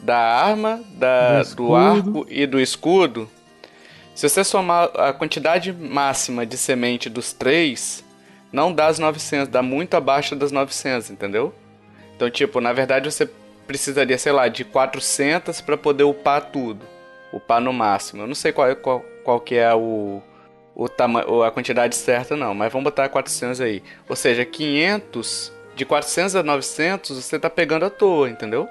[0.00, 3.30] da arma, da, do, do arco e do escudo,
[4.16, 8.04] se você somar a quantidade máxima de semente dos três,
[8.52, 11.54] não dá as 900, dá muito abaixo das 900, entendeu?
[12.16, 13.28] Então, tipo, na verdade você
[13.66, 16.84] precisaria, sei lá, de 400 para poder upar tudo.
[17.32, 18.22] Upar no máximo.
[18.22, 20.22] Eu não sei qual, qual, qual que é o,
[20.74, 23.82] o tamanho, a quantidade certa não, mas vamos botar 400 aí.
[24.08, 28.68] Ou seja, 500, de 400 a 900 você tá pegando à toa, entendeu?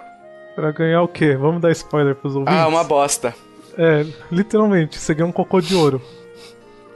[0.56, 1.36] Pra ganhar o quê?
[1.36, 2.58] Vamos dar spoiler pros ouvintes?
[2.58, 3.36] Ah, uma bosta.
[3.78, 6.02] É, literalmente, você ganhou um cocô de ouro.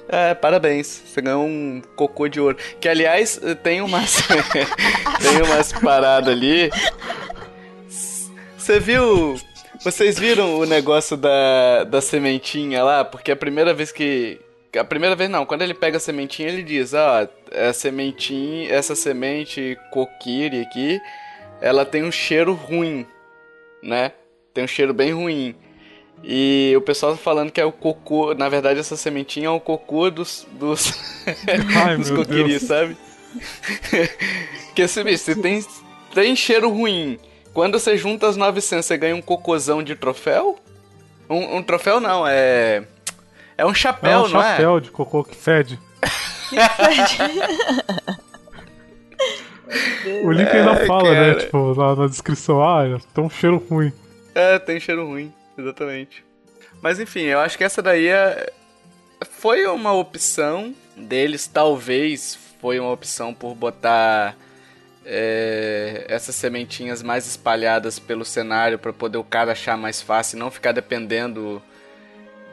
[0.08, 1.04] É, parabéns.
[1.06, 2.58] Você ganhou um cocô de ouro.
[2.80, 4.18] Que aliás, tem umas.
[5.22, 6.72] tem umas paradas ali
[8.70, 9.36] você viu.
[9.84, 13.04] Vocês viram o negócio da, da sementinha lá?
[13.04, 14.40] Porque a primeira vez que.
[14.78, 18.72] A primeira vez não, quando ele pega a sementinha, ele diz: Ó, oh, a sementinha,
[18.72, 21.02] essa semente coquiri aqui,
[21.60, 23.08] ela tem um cheiro ruim,
[23.82, 24.12] né?
[24.54, 25.56] Tem um cheiro bem ruim.
[26.24, 28.36] E o pessoal tá falando que é o cocô.
[28.36, 30.46] Na verdade, essa sementinha é o cocô dos.
[30.52, 30.94] dos,
[31.84, 32.62] Ai, dos Deus.
[32.62, 32.96] sabe?
[34.76, 35.66] que esse bicho, se tem,
[36.14, 37.18] tem cheiro ruim.
[37.60, 40.58] Quando você junta as 900, você ganha um cocôzão de troféu?
[41.30, 42.86] Um, um troféu não, é.
[43.58, 44.52] É um É chapéu, um não é?
[44.52, 45.78] chapéu de cocô que fede.
[50.24, 51.32] O link ainda É, fala, né?
[51.34, 51.40] cara.
[51.42, 53.92] Tipo, na, na descrição, ah, tem um cheiro ruim.
[54.34, 56.24] É, tem cheiro ruim, exatamente.
[56.82, 58.54] Mas enfim, eu acho que essa daí é...
[59.30, 64.34] foi uma opção deles, talvez foi uma opção por botar
[65.06, 70.40] é, essas sementinhas mais espalhadas pelo cenário para poder o cara achar mais fácil e
[70.40, 71.62] não ficar dependendo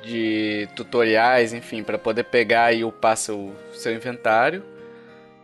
[0.03, 4.63] de tutoriais, enfim, para poder pegar e upar seu, seu inventário.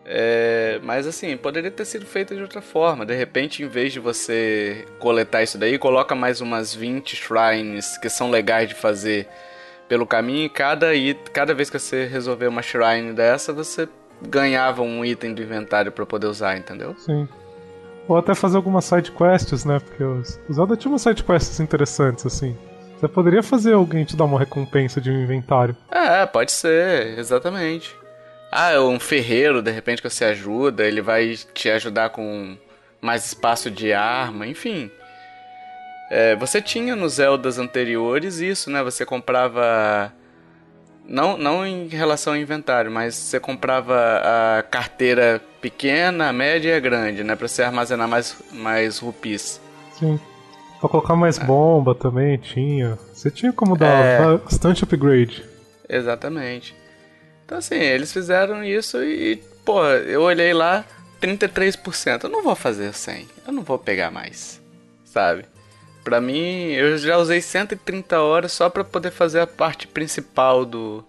[0.04, 3.06] É, mas assim, poderia ter sido feito de outra forma.
[3.06, 8.08] De repente, em vez de você coletar isso daí, coloca mais umas 20 shrines que
[8.08, 9.28] são legais de fazer
[9.88, 10.46] pelo caminho.
[10.46, 10.88] E cada,
[11.32, 13.88] cada vez que você resolver uma shrine dessa, você
[14.28, 16.94] ganhava um item do inventário para poder usar, entendeu?
[16.98, 17.28] Sim.
[18.08, 19.78] Ou até fazer algumas side quests, né?
[19.78, 22.56] Porque os, Zelda tinha umas side quests interessantes, assim.
[22.98, 25.76] Você poderia fazer alguém te dar uma recompensa de um inventário.
[25.90, 27.96] É, pode ser, exatamente.
[28.50, 32.56] Ah, um ferreiro, de repente, que você ajuda, ele vai te ajudar com
[33.00, 34.90] mais espaço de arma, enfim.
[36.10, 38.82] É, você tinha nos Zeldas anteriores isso, né?
[38.82, 40.12] Você comprava.
[41.06, 43.94] Não, não em relação ao inventário, mas você comprava
[44.58, 47.34] a carteira pequena, a média e a grande, né?
[47.36, 49.60] Pra você armazenar mais, mais rupis.
[49.98, 50.18] Sim.
[50.80, 52.98] Pra colocar mais bomba também tinha.
[53.12, 54.36] Você tinha como dar É.
[54.38, 55.44] bastante upgrade.
[55.88, 56.74] Exatamente.
[57.44, 60.84] Então, assim, eles fizeram isso e, pô, eu olhei lá,
[61.20, 62.24] 33%.
[62.24, 63.28] Eu não vou fazer 100.
[63.46, 64.60] Eu não vou pegar mais.
[65.04, 65.44] Sabe?
[66.04, 71.04] Pra mim, eu já usei 130 horas só pra poder fazer a parte principal do,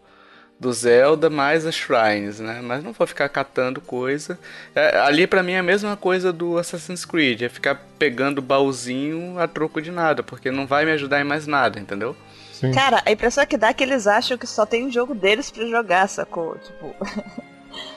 [0.60, 2.62] do Zelda, mais as shrines, né?
[2.64, 4.38] Mas não vou ficar catando coisa.
[4.76, 9.40] É, ali pra mim é a mesma coisa do Assassin's Creed, é ficar pegando baúzinho
[9.40, 12.16] a troco de nada, porque não vai me ajudar em mais nada, entendeu?
[12.54, 12.72] Sim.
[12.72, 15.50] Cara, a impressão que dá é que eles acham que só tem um jogo deles
[15.52, 16.56] pra jogar, sacou?
[16.58, 16.96] Tipo.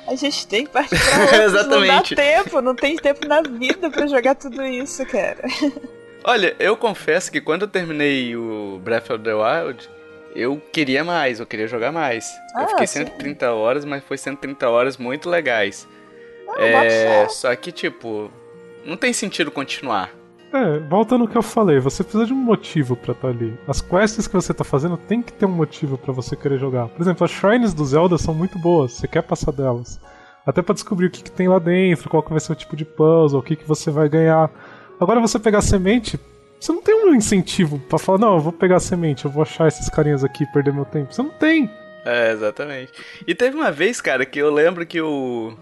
[0.09, 2.17] A gente tem que partir pra outros, Exatamente.
[2.17, 5.43] não dá tempo, não tem tempo na vida pra jogar tudo isso, cara.
[6.27, 9.89] Olha, eu confesso que quando eu terminei o Breath of the Wild,
[10.35, 12.29] eu queria mais, eu queria jogar mais.
[12.53, 13.05] Ah, eu fiquei sim.
[13.05, 15.87] 130 horas, mas foi 130 horas muito legais.
[16.59, 18.29] Ah, é, só que tipo,
[18.85, 20.11] não tem sentido continuar.
[20.53, 23.57] É, voltando ao que eu falei, você precisa de um motivo pra estar ali.
[23.69, 26.89] As quests que você tá fazendo tem que ter um motivo pra você querer jogar.
[26.89, 30.01] Por exemplo, as shrines do Zelda são muito boas, você quer passar delas.
[30.45, 32.75] Até pra descobrir o que, que tem lá dentro, qual que vai ser o tipo
[32.75, 34.51] de puzzle, o que, que você vai ganhar.
[35.01, 36.19] Agora você pegar semente,
[36.59, 39.69] você não tem um incentivo pra falar, não, eu vou pegar semente, eu vou achar
[39.69, 41.13] esses carinhas aqui e perder meu tempo.
[41.13, 41.71] Você não tem.
[42.05, 42.93] É, exatamente.
[43.27, 45.55] E teve uma vez, cara, que eu lembro que o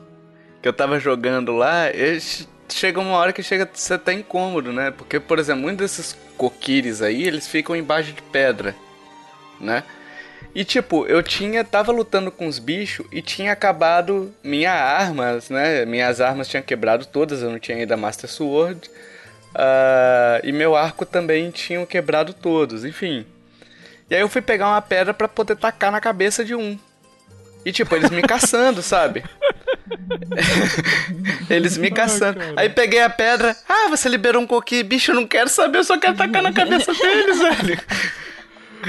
[0.62, 4.12] que eu tava jogando lá, e che- chega uma hora que chega a ser até
[4.12, 4.90] incômodo, né?
[4.90, 8.74] Porque, por exemplo, muitos desses coquires aí, eles ficam embaixo de pedra,
[9.60, 9.82] né?
[10.54, 15.84] E tipo, eu tinha tava lutando com os bichos e tinha acabado minha armas, né?
[15.84, 18.88] Minhas armas tinham quebrado todas, eu não tinha ainda Master Sword.
[19.54, 23.24] Ah, e meu arco também tinham quebrado todos, enfim.
[24.10, 26.78] E aí eu fui pegar uma pedra pra poder tacar na cabeça de um.
[27.64, 29.24] E tipo, eles me caçando, sabe?
[31.48, 32.38] eles me caçando.
[32.38, 32.52] cara.
[32.56, 33.56] Aí peguei a pedra.
[33.68, 34.84] Ah, você liberou um coquinho.
[34.84, 37.80] Bicho, eu não quero saber, eu só quero tacar na cabeça deles, velho.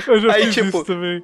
[0.07, 1.23] Eu já Aí, fiz tipo, isso também.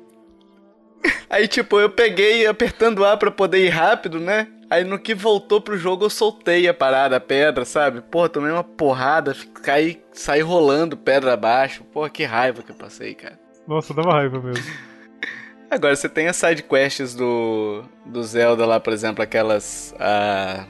[1.29, 4.47] Aí, tipo, eu peguei apertando A pra poder ir rápido, né?
[4.69, 8.01] Aí no que voltou pro jogo eu soltei a parada, a pedra, sabe?
[8.01, 11.83] Pô, tomei uma porrada, caí, saí rolando pedra abaixo.
[11.83, 13.37] Pô, que raiva que eu passei, cara.
[13.67, 14.63] Nossa, dava raiva mesmo.
[15.69, 19.93] Agora, você tem as side quests do, do Zelda lá, por exemplo, aquelas.
[19.99, 20.65] ah,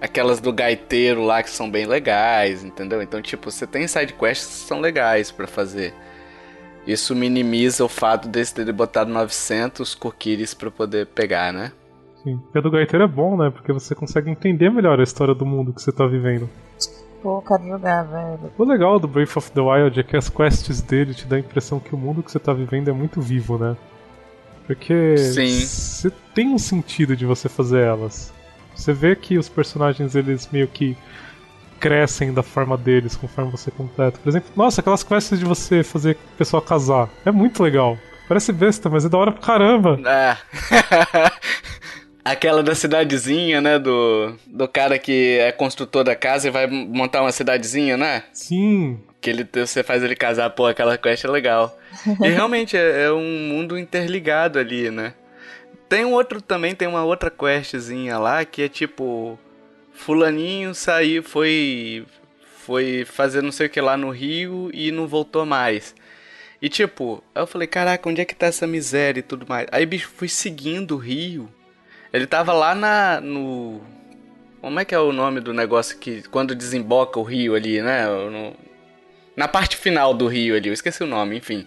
[0.00, 3.02] aquelas do gaiteiro lá que são bem legais, entendeu?
[3.02, 5.94] Então, tipo, você tem side quests que são legais pra fazer.
[6.88, 11.70] Isso minimiza o fato desse ter botado 900 coquires pra poder pegar, né?
[12.24, 12.38] Sim.
[12.38, 13.50] Porque a do gaiteiro é bom, né?
[13.50, 16.48] Porque você consegue entender melhor a história do mundo que você tá vivendo.
[17.22, 18.52] Pô, quero jogar, velho.
[18.56, 21.40] O legal do Breath of the Wild é que as quests dele te dá a
[21.40, 23.76] impressão que o mundo que você tá vivendo é muito vivo, né?
[24.66, 25.60] Porque Sim.
[25.60, 28.32] você tem um sentido de você fazer elas.
[28.74, 30.96] Você vê que os personagens eles meio que
[31.78, 34.18] crescem da forma deles conforme você completa.
[34.22, 37.08] Por exemplo, nossa, aquelas quests de você fazer o pessoal casar.
[37.24, 37.98] É muito legal.
[38.28, 39.98] Parece besta, mas é da hora pra caramba.
[40.04, 40.36] Ah.
[42.22, 43.78] Aquela da cidadezinha, né?
[43.78, 48.24] Do, do cara que é construtor da casa e vai montar uma cidadezinha, né?
[48.34, 49.00] Sim.
[49.18, 51.74] Que ele, você faz ele casar, pô, aquela quest é legal.
[52.22, 55.14] e realmente é, é, um mundo interligado ali, né?
[55.88, 59.38] Tem um outro também, tem uma outra questzinha lá que é tipo.
[59.98, 62.06] Fulaninho saiu, foi.
[62.64, 65.94] Foi fazer não sei o que lá no Rio e não voltou mais.
[66.60, 69.66] E tipo, eu falei, caraca, onde é que tá essa miséria e tudo mais?
[69.72, 71.48] Aí, bicho, fui seguindo o Rio
[72.12, 73.20] ele tava lá na.
[73.20, 73.80] no.
[74.60, 76.22] Como é que é o nome do negócio que.
[76.28, 78.06] Quando desemboca o rio ali, né?
[78.06, 78.54] No,
[79.36, 81.66] na parte final do rio ali, eu esqueci o nome, enfim.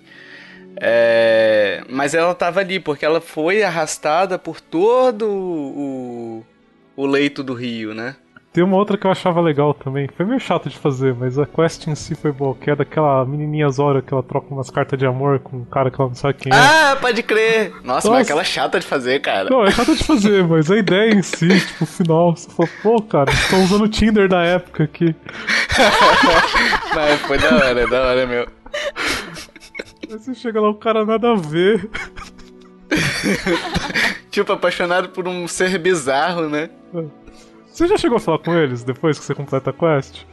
[0.78, 6.46] É, mas ela tava ali, porque ela foi arrastada por todo o,
[6.96, 8.16] o leito do rio, né?
[8.54, 10.10] Tem uma outra que eu achava legal também.
[10.18, 12.54] Foi meio chato de fazer, mas a quest em si foi boa.
[12.54, 15.90] Que é daquela menininha Zora que ela troca umas cartas de amor com um cara
[15.90, 16.56] que ela não sabe quem é.
[16.56, 17.72] Ah, pode crer!
[17.76, 18.10] Nossa, Nossa.
[18.10, 19.50] mas aquela chata de fazer, cara.
[19.50, 22.70] Não, é chata de fazer, mas a ideia em si, tipo, o final, você fala,
[22.84, 25.16] pô, cara, estão usando o Tinder da época aqui.
[26.94, 28.48] mas foi da hora, da hora, meu.
[30.10, 31.90] Aí você chega lá, o cara nada a ver.
[34.30, 36.70] tipo, apaixonado por um ser bizarro, né?
[37.72, 40.26] Você já chegou a falar com eles depois que você completa a quest?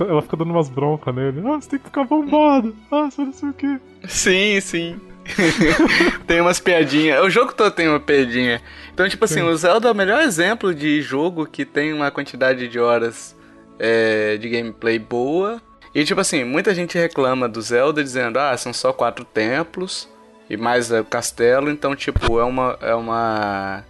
[0.00, 1.40] Ela fica dando umas broncas nele.
[1.46, 2.74] Ah, você tem que ficar bombado.
[2.90, 3.78] Ah, você não sei o quê.
[4.08, 5.00] Sim, sim.
[6.26, 7.22] tem umas piadinhas.
[7.22, 8.60] O jogo todo tem uma piadinha.
[8.92, 9.42] Então, tipo assim, sim.
[9.42, 13.36] o Zelda é o melhor exemplo de jogo que tem uma quantidade de horas
[13.78, 15.62] é, de gameplay boa.
[15.94, 20.08] E, tipo assim, muita gente reclama do Zelda dizendo: ah, são só quatro templos
[20.48, 21.70] e mais o castelo.
[21.70, 22.78] Então, tipo, é uma.
[22.80, 23.84] É uma.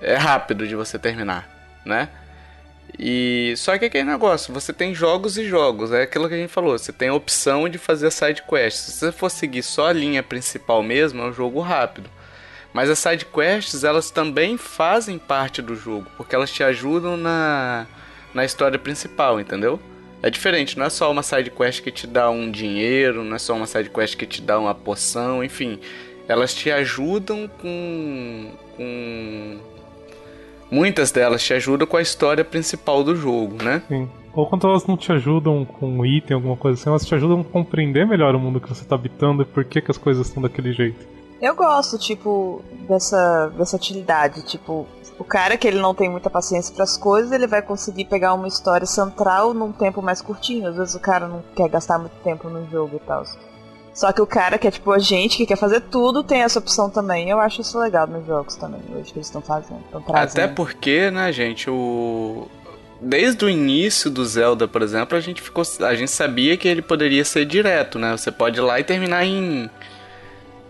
[0.00, 2.08] É rápido de você terminar né?
[2.98, 6.52] E só que aquele negócio, você tem jogos e jogos, é aquilo que a gente
[6.52, 8.94] falou, você tem a opção de fazer side quests.
[8.94, 12.10] Se você for seguir só a linha principal mesmo, é um jogo rápido.
[12.72, 17.86] Mas as side quests, elas também fazem parte do jogo, porque elas te ajudam na
[18.32, 19.80] na história principal, entendeu?
[20.22, 23.38] É diferente, não é só uma side quest que te dá um dinheiro, não é
[23.38, 25.78] só uma side quest que te dá uma poção, enfim,
[26.28, 29.58] elas te ajudam com com
[30.70, 33.82] muitas delas te ajudam com a história principal do jogo, né?
[33.88, 34.08] Sim.
[34.32, 37.40] Ou quando elas não te ajudam com um item, alguma coisa assim, elas te ajudam
[37.40, 40.28] a compreender melhor o mundo que você está habitando e por que, que as coisas
[40.28, 41.04] estão daquele jeito.
[41.40, 44.42] Eu gosto, tipo, dessa versatilidade.
[44.46, 44.86] Tipo,
[45.20, 48.32] o cara que ele não tem muita paciência para as coisas, ele vai conseguir pegar
[48.32, 50.66] uma história central num tempo mais curtinho.
[50.66, 53.26] Às vezes o cara não quer gastar muito tempo no jogo e tal.
[53.92, 56.58] Só que o cara que é tipo a gente, que quer fazer tudo, tem essa
[56.58, 57.28] opção também.
[57.28, 59.84] Eu acho isso legal nos jogos também, hoje que eles estão fazendo.
[60.08, 62.48] Até porque, né, gente, o.
[62.98, 65.64] Desde o início do Zelda, por exemplo, a gente ficou.
[65.80, 68.16] A gente sabia que ele poderia ser direto, né?
[68.16, 69.68] Você pode ir lá e terminar em.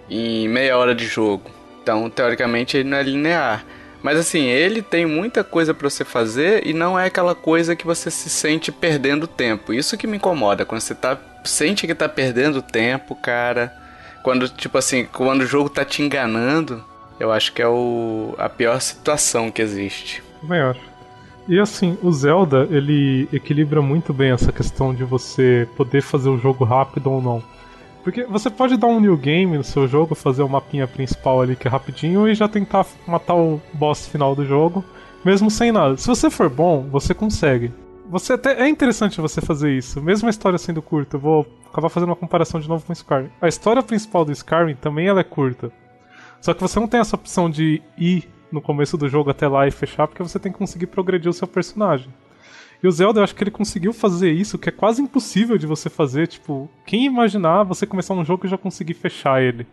[0.08, 1.48] em meia hora de jogo.
[1.80, 3.64] Então, teoricamente, ele não é linear.
[4.02, 7.86] Mas assim, ele tem muita coisa para você fazer e não é aquela coisa que
[7.86, 9.72] você se sente perdendo tempo.
[9.72, 13.72] Isso que me incomoda, quando você tá sente que tá perdendo tempo, cara.
[14.22, 16.84] Quando, tipo assim, quando o jogo tá te enganando,
[17.18, 20.22] eu acho que é o, a pior situação que existe.
[20.42, 20.76] Maior.
[21.48, 26.38] E assim, o Zelda, ele equilibra muito bem essa questão de você poder fazer o
[26.38, 27.42] jogo rápido ou não.
[28.02, 31.54] Porque você pode dar um new game no seu jogo, fazer o mapinha principal ali
[31.54, 34.84] que é rapidinho e já tentar matar o boss final do jogo,
[35.24, 35.96] mesmo sem nada.
[35.96, 37.72] Se você for bom, você consegue.
[38.08, 41.16] Você até é interessante você fazer isso, mesmo a história sendo curta.
[41.16, 43.30] Eu vou acabar fazendo uma comparação de novo com Skyrim.
[43.40, 45.70] A história principal do Skyrim também ela é curta.
[46.40, 49.68] Só que você não tem essa opção de ir no começo do jogo até lá
[49.68, 52.12] e fechar, porque você tem que conseguir progredir o seu personagem.
[52.82, 55.66] E o Zelda, eu acho que ele conseguiu fazer isso, que é quase impossível de
[55.66, 56.26] você fazer.
[56.26, 59.66] Tipo, quem imaginar você começar um jogo e já conseguir fechar ele?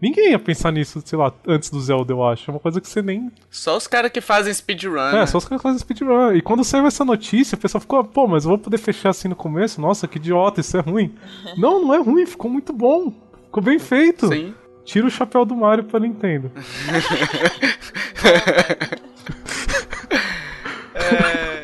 [0.00, 2.50] Ninguém ia pensar nisso, sei lá, antes do Zelda, eu acho.
[2.50, 3.30] É uma coisa que você nem.
[3.50, 4.98] Só os caras que fazem speedrun.
[4.98, 5.26] É, né?
[5.26, 6.32] só os caras que fazem speedrun.
[6.32, 9.28] E quando saiu essa notícia, o pessoal ficou, pô, mas eu vou poder fechar assim
[9.28, 9.78] no começo?
[9.78, 11.14] Nossa, que idiota, isso é ruim.
[11.58, 13.12] não, não é ruim, ficou muito bom.
[13.44, 14.28] Ficou bem feito.
[14.28, 14.54] Sim.
[14.86, 16.50] Tira o chapéu do Mario pra Nintendo.
[20.94, 21.59] é.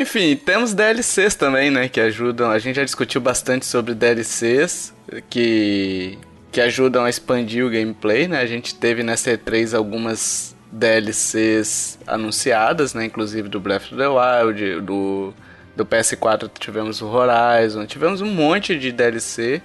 [0.00, 2.50] Enfim, temos DLCs também, né, que ajudam.
[2.50, 4.94] A gente já discutiu bastante sobre DLCs
[5.28, 6.18] que
[6.50, 8.40] que ajudam a expandir o gameplay, né?
[8.40, 14.80] A gente teve nessa E3 algumas DLCs anunciadas, né, inclusive do Breath of the Wild,
[14.80, 15.34] do
[15.76, 19.62] do PS4 tivemos o Horizon, tivemos um monte de DLC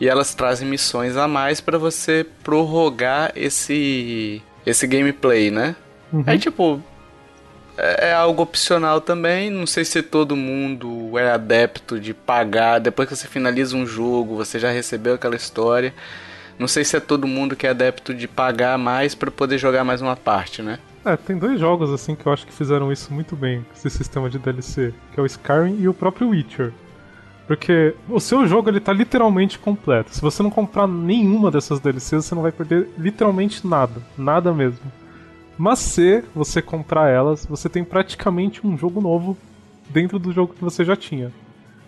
[0.00, 5.76] e elas trazem missões a mais para você prorrogar esse esse gameplay, né?
[6.12, 6.24] Uhum.
[6.26, 6.82] Aí tipo,
[7.76, 9.50] é, é algo opcional também.
[9.50, 12.78] Não sei se todo mundo é adepto de pagar.
[12.78, 15.94] Depois que você finaliza um jogo, você já recebeu aquela história.
[16.58, 19.84] Não sei se é todo mundo que é adepto de pagar mais para poder jogar
[19.84, 20.78] mais uma parte, né?
[21.04, 24.30] É, tem dois jogos assim que eu acho que fizeram isso muito bem, esse sistema
[24.30, 26.72] de DLC, que é o Skyrim e o próprio Witcher.
[27.46, 30.14] Porque o seu jogo ele tá literalmente completo.
[30.14, 34.80] Se você não comprar nenhuma dessas DLCs, você não vai perder literalmente nada, nada mesmo.
[35.56, 39.36] Mas se você comprar elas, você tem praticamente um jogo novo
[39.88, 41.32] dentro do jogo que você já tinha.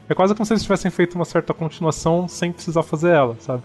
[0.08, 3.64] É quase como se eles tivessem feito uma certa continuação sem precisar fazer ela, sabe?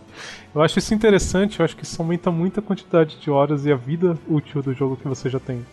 [0.55, 3.71] Eu acho isso interessante, eu acho que isso aumenta muito a quantidade de horas e
[3.71, 5.63] a vida útil do jogo que você já tem.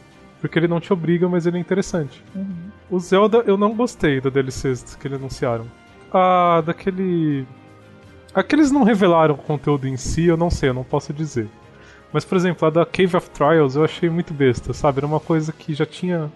[0.40, 2.22] Porque ele não te obriga, mas ele é interessante.
[2.34, 2.70] Uhum.
[2.90, 5.66] O Zelda, eu não gostei da DLCs que eles anunciaram.
[6.12, 7.46] Ah, daquele.
[8.34, 11.48] Aqueles não revelaram o conteúdo em si, eu não sei, eu não posso dizer.
[12.12, 14.98] Mas, por exemplo, a da Cave of Trials eu achei muito besta, sabe?
[14.98, 16.30] Era uma coisa que já tinha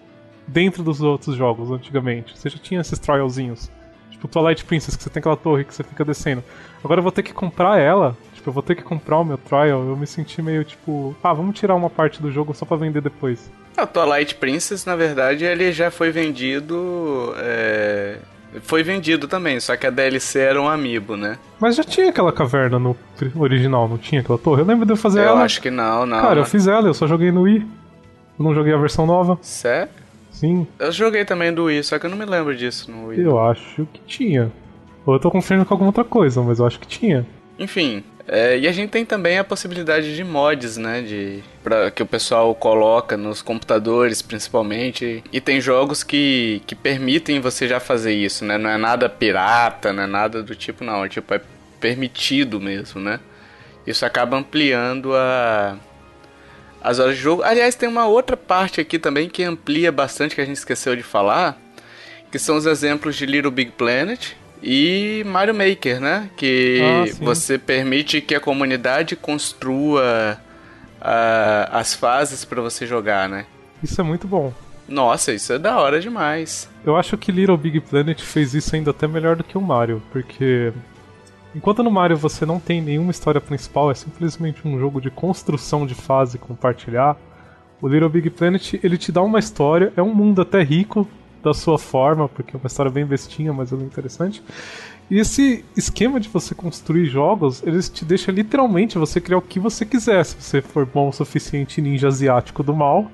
[0.47, 2.37] dentro dos outros jogos antigamente.
[2.37, 3.69] Você já tinha esses trialzinhos.
[4.11, 6.43] Tipo, Twilight Princess, que você tem aquela torre que você fica descendo.
[6.83, 8.15] Agora eu vou ter que comprar ela.
[8.35, 9.83] Tipo, eu vou ter que comprar o meu trial.
[9.83, 13.01] Eu me senti meio tipo, ah, vamos tirar uma parte do jogo só pra vender
[13.01, 13.49] depois.
[13.77, 17.33] O Twilight Princess, na verdade, ele já foi vendido.
[17.37, 18.17] É...
[18.61, 21.37] Foi vendido também, só que a DLC era um amiibo, né?
[21.59, 22.95] Mas já tinha aquela caverna no
[23.35, 24.61] original, não tinha aquela torre?
[24.61, 25.39] Eu lembro de eu fazer eu ela.
[25.39, 26.21] Eu acho que não, não.
[26.21, 27.65] Cara, eu fiz ela, eu só joguei no Wii.
[28.39, 29.37] Eu não joguei a versão nova.
[29.41, 29.89] Sério?
[30.31, 30.67] Sim.
[30.79, 33.21] Eu joguei também do Wii, só que eu não me lembro disso no Wii.
[33.21, 34.51] Eu acho que tinha.
[35.05, 37.25] Ou eu tô confundindo com alguma outra coisa, mas eu acho que tinha.
[37.57, 41.01] Enfim, é, e a gente tem também a possibilidade de mods, né?
[41.01, 45.23] De, pra, que o pessoal coloca nos computadores, principalmente.
[45.31, 48.57] E tem jogos que, que permitem você já fazer isso, né?
[48.57, 51.03] Não é nada pirata, não é nada do tipo, não.
[51.03, 51.41] É, tipo, é
[51.81, 53.19] permitido mesmo, né?
[53.85, 55.77] Isso acaba ampliando a,
[56.81, 57.43] as horas de jogo.
[57.43, 61.03] Aliás, tem uma outra parte aqui também que amplia bastante, que a gente esqueceu de
[61.03, 61.59] falar,
[62.31, 64.33] que são os exemplos de Little Big Planet
[64.63, 66.29] e Mario Maker, né?
[66.37, 70.39] Que ah, você permite que a comunidade construa
[71.01, 73.45] uh, as fases para você jogar, né?
[73.83, 74.53] Isso é muito bom.
[74.87, 76.69] Nossa, isso é da hora demais.
[76.85, 80.01] Eu acho que Little Big Planet fez isso ainda até melhor do que o Mario,
[80.11, 80.71] porque
[81.55, 85.85] Enquanto no Mario você não tem nenhuma história principal, é simplesmente um jogo de construção
[85.85, 87.15] de fase compartilhar.
[87.79, 91.07] O Little Big Planet ele te dá uma história, é um mundo até rico
[91.43, 94.41] da sua forma, porque é uma história bem bestinha, mas é interessante.
[95.11, 99.59] E esse esquema de você construir jogos, eles te deixa literalmente você criar o que
[99.59, 100.23] você quiser.
[100.23, 103.11] Se você for bom o suficiente ninja asiático do mal,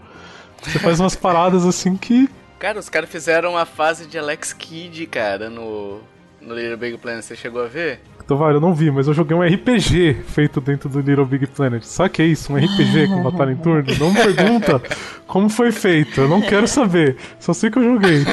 [0.61, 2.30] você faz umas paradas assim que.
[2.59, 5.99] Cara, os caras fizeram uma fase de Alex Kidd, cara, no,
[6.39, 7.23] no Little Big Planet.
[7.23, 8.01] Você chegou a ver?
[8.30, 11.82] Tovar, eu não vi, mas eu joguei um RPG feito dentro do Little Big Planet.
[11.84, 12.53] Sabe que é isso?
[12.53, 13.91] Um RPG com batalha em turno?
[13.97, 14.80] Não me pergunta
[15.25, 17.17] como foi feito, eu não quero saber.
[17.39, 18.23] Só sei que eu joguei.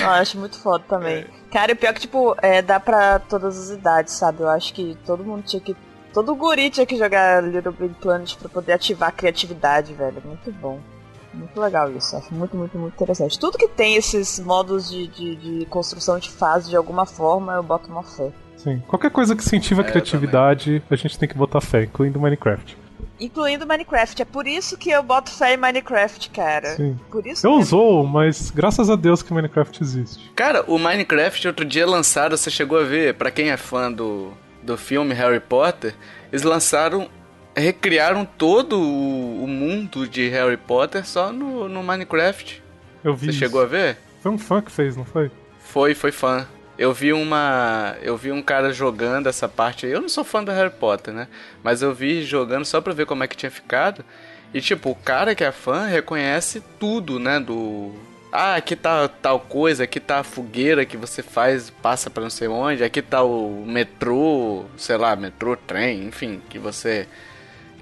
[0.00, 1.26] Eu acho muito foda também.
[1.50, 4.40] Cara, o pior é que, tipo, é, dá pra todas as idades, sabe?
[4.40, 5.76] Eu acho que todo mundo tinha que.
[6.12, 10.22] Todo guri tinha que jogar Little Big Planet pra poder ativar a criatividade, velho.
[10.24, 10.80] Muito bom.
[11.32, 13.38] Muito legal isso, acho muito, muito, muito interessante.
[13.38, 17.62] Tudo que tem esses modos de, de, de construção de fase de alguma forma, eu
[17.62, 18.32] boto uma fé.
[18.56, 22.20] Sim, qualquer coisa que incentiva a é, criatividade, a gente tem que botar fé, incluindo
[22.20, 22.76] Minecraft.
[23.18, 24.22] Incluindo Minecraft.
[24.22, 26.74] É por isso que eu boto fé em Minecraft, cara.
[26.74, 26.98] Sim.
[27.10, 30.30] Por isso eu usou, mas graças a Deus que Minecraft existe.
[30.34, 34.32] Cara, o Minecraft outro dia lançaram, você chegou a ver, para quem é fã do,
[34.62, 35.94] do filme Harry Potter,
[36.30, 37.08] eles lançaram
[37.56, 42.62] recriaram todo o, mundo de Harry Potter só no, no Minecraft.
[43.02, 43.26] Eu vi.
[43.26, 43.38] Você isso.
[43.38, 43.96] chegou a ver?
[44.22, 45.30] Foi um fã que fez, não foi?
[45.58, 46.46] Foi, foi fã.
[46.78, 47.96] Eu vi uma.
[48.02, 49.92] Eu vi um cara jogando essa parte aí.
[49.92, 51.28] Eu não sou fã do Harry Potter, né?
[51.62, 54.04] Mas eu vi jogando só pra ver como é que tinha ficado.
[54.52, 57.38] E tipo, o cara que é fã reconhece tudo, né?
[57.38, 57.92] Do.
[58.32, 62.30] Ah, aqui tá tal coisa, aqui tá a fogueira que você faz, passa pra não
[62.30, 67.08] sei onde, aqui tá o metrô, sei lá, metrô, trem, enfim, que você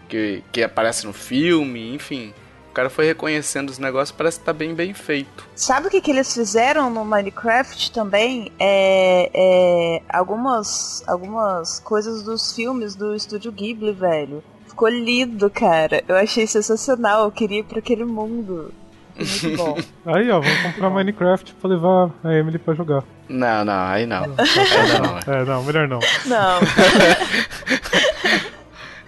[0.08, 2.32] que, que aparece no filme, enfim.
[2.70, 5.46] O cara foi reconhecendo os negócios, parece que tá bem bem feito.
[5.54, 8.52] Sabe o que, que eles fizeram no Minecraft também?
[8.58, 14.42] É, é, algumas, algumas coisas dos filmes do estúdio Ghibli, velho.
[14.68, 16.04] Ficou lindo, cara.
[16.06, 17.24] Eu achei sensacional.
[17.24, 18.72] Eu queria ir pra aquele mundo.
[19.18, 19.76] Muito bom.
[20.06, 23.02] Aí, ó, vamos comprar Minecraft pra levar a Emily pra jogar.
[23.28, 24.22] Não, não, aí não.
[24.28, 25.34] não.
[25.34, 25.98] É, não, melhor não.
[26.26, 26.60] Não.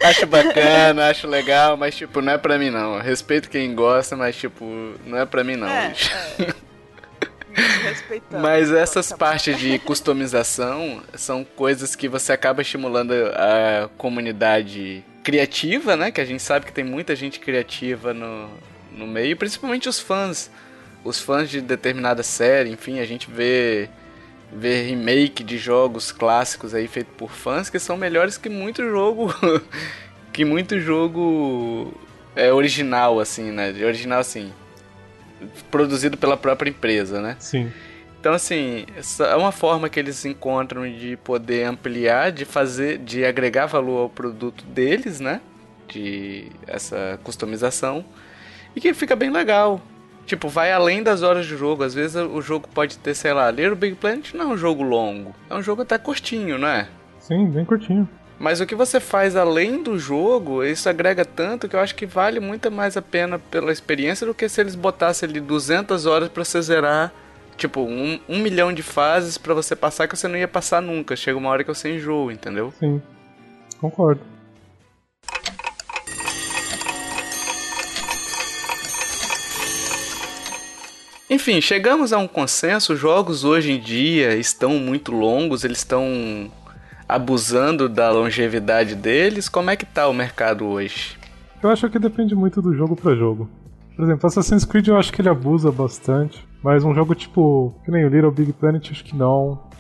[0.03, 2.99] acho bacana, acho legal, mas tipo, não é pra mim não.
[3.01, 4.65] Respeito quem gosta, mas tipo,
[5.07, 5.69] não é pra mim não.
[5.69, 5.95] É,
[6.39, 6.71] é.
[8.41, 16.11] Mas essas partes de customização são coisas que você acaba estimulando a comunidade criativa, né?
[16.11, 18.49] Que a gente sabe que tem muita gente criativa no,
[18.93, 20.51] no meio, principalmente os fãs.
[21.03, 23.89] Os fãs de determinada série, enfim, a gente vê,
[24.53, 29.35] vê remake de jogos clássicos aí feito por fãs que são melhores que muito jogo.
[30.33, 31.93] que muito jogo
[32.35, 33.71] é original, assim, né?
[33.85, 34.53] Original assim.
[35.71, 37.37] Produzido pela própria empresa, né?
[37.39, 37.71] Sim.
[38.21, 43.25] Então, assim, essa é uma forma que eles encontram de poder ampliar, de fazer, de
[43.25, 45.41] agregar valor ao produto deles, né?
[45.89, 48.05] De essa customização.
[48.77, 49.81] E que fica bem legal.
[50.27, 51.83] Tipo, vai além das horas de jogo.
[51.83, 54.83] Às vezes o jogo pode ter, sei lá, Little Big Planet não é um jogo
[54.83, 55.35] longo.
[55.49, 56.89] É um jogo até curtinho, não é?
[57.19, 58.09] Sim, bem curtinho.
[58.39, 62.07] Mas o que você faz além do jogo, isso agrega tanto que eu acho que
[62.07, 66.29] vale muito mais a pena pela experiência do que se eles botassem ali 200 horas
[66.31, 67.13] para você zerar
[67.61, 71.15] tipo, um, um milhão de fases para você passar que você não ia passar nunca.
[71.15, 72.73] Chega uma hora que você enjoa, entendeu?
[72.79, 73.03] Sim,
[73.79, 74.23] concordo.
[81.31, 82.97] Enfim, chegamos a um consenso.
[82.97, 86.51] Jogos hoje em dia estão muito longos, eles estão
[87.09, 89.49] abusando da longevidade deles.
[89.49, 91.17] Como é que tá o mercado hoje?
[91.63, 93.49] Eu acho que depende muito do jogo para jogo.
[93.95, 96.45] Por exemplo, Assassin's Creed eu acho que ele abusa bastante.
[96.65, 99.71] Mas um jogo tipo, que nem o Little Big Planet, acho que não.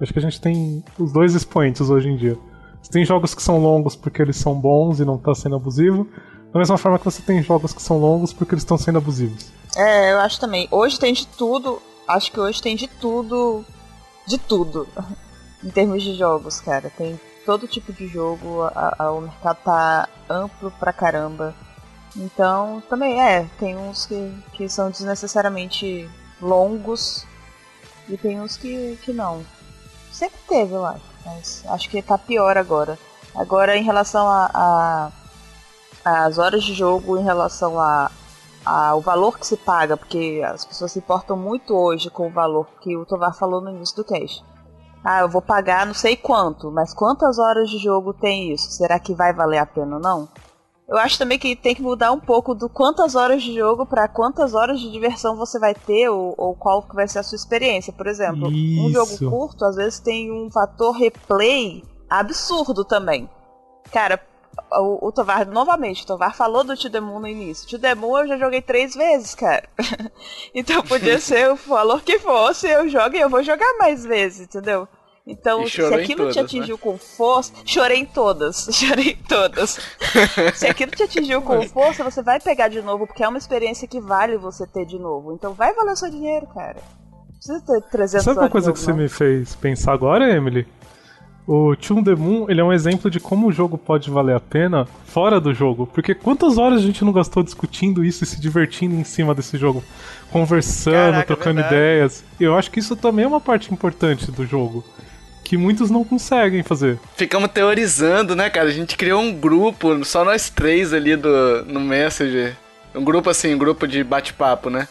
[0.00, 2.38] Acho que a gente tem os dois expoentes hoje em dia.
[2.80, 6.06] Você tem jogos que são longos porque eles são bons e não está sendo abusivo.
[6.52, 9.58] Da mesma forma que você tem jogos que são longos porque eles estão sendo abusivos.
[9.76, 10.68] É, eu acho também.
[10.70, 11.80] Hoje tem de tudo.
[12.06, 13.64] Acho que hoje tem de tudo.
[14.26, 14.88] De tudo.
[15.62, 16.90] em termos de jogos, cara.
[16.96, 18.62] Tem todo tipo de jogo.
[18.74, 21.54] A, a, o mercado tá amplo pra caramba.
[22.16, 23.46] Então, também é.
[23.58, 26.08] Tem uns que, que são desnecessariamente
[26.40, 27.26] longos
[28.08, 29.44] e tem uns que, que não.
[30.12, 32.98] Sempre teve, eu acho, mas acho que tá pior agora.
[33.34, 35.12] Agora, em relação a, a
[36.04, 38.10] as horas de jogo, em relação a,
[38.64, 42.32] a, o valor que se paga, porque as pessoas se importam muito hoje com o
[42.32, 44.44] valor que o Tovar falou no início do cast.
[45.02, 48.70] Ah, eu vou pagar não sei quanto, mas quantas horas de jogo tem isso?
[48.70, 50.28] Será que vai valer a pena ou não?
[50.86, 54.08] Eu acho também que tem que mudar um pouco do quantas horas de jogo para
[54.08, 57.36] quantas horas de diversão você vai ter ou, ou, qual que vai ser a sua
[57.36, 57.92] experiência.
[57.92, 58.86] Por exemplo, Isso.
[58.86, 63.30] um jogo curto às vezes tem um fator replay absurdo também.
[63.92, 64.20] Cara,
[64.72, 67.78] o, o Tovar, novamente, o Tovar falou do Moon no início.
[67.96, 69.68] Moon eu já joguei três vezes, cara.
[70.54, 74.46] então podia ser o valor que fosse, eu jogo e eu vou jogar mais vezes,
[74.46, 74.88] entendeu?
[75.26, 76.82] Então, se aquilo todas, te atingiu né?
[76.82, 77.52] com força.
[77.64, 78.66] Chorei em todas.
[78.72, 79.78] Chorei em todas.
[80.54, 83.86] se aquilo te atingiu com força, você vai pegar de novo, porque é uma experiência
[83.86, 85.32] que vale você ter de novo.
[85.32, 86.80] Então vai valer o seu dinheiro, cara.
[87.28, 90.66] Não precisa ter 300 Sabe uma coisa que você me fez pensar agora, Emily?
[91.52, 94.38] O Tune the Moon, ele é um exemplo de como o jogo pode valer a
[94.38, 95.84] pena fora do jogo.
[95.84, 99.58] Porque quantas horas a gente não gastou discutindo isso e se divertindo em cima desse
[99.58, 99.82] jogo?
[100.30, 102.22] Conversando, Caraca, trocando ideias.
[102.38, 104.84] Eu acho que isso também é uma parte importante do jogo
[105.42, 107.00] que muitos não conseguem fazer.
[107.16, 108.68] Ficamos teorizando, né, cara?
[108.68, 112.56] A gente criou um grupo, só nós três ali do, no Messenger.
[112.94, 114.86] Um grupo assim, um grupo de bate-papo, né?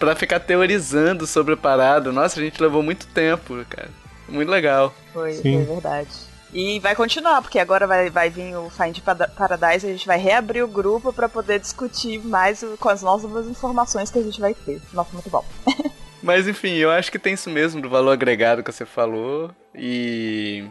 [0.00, 2.10] Pra ficar teorizando sobre a parada.
[2.10, 3.99] Nossa, a gente levou muito tempo, cara.
[4.30, 4.94] Muito legal.
[5.12, 5.64] Foi, Sim.
[5.64, 6.08] foi verdade.
[6.52, 8.98] E vai continuar, porque agora vai, vai vir o Find
[9.36, 14.10] Paradise, a gente vai reabrir o grupo para poder discutir mais com as novas informações
[14.10, 14.80] que a gente vai ter.
[14.92, 15.44] Nossa, muito bom.
[16.22, 19.50] Mas enfim, eu acho que tem isso mesmo do valor agregado que você falou.
[19.74, 20.64] E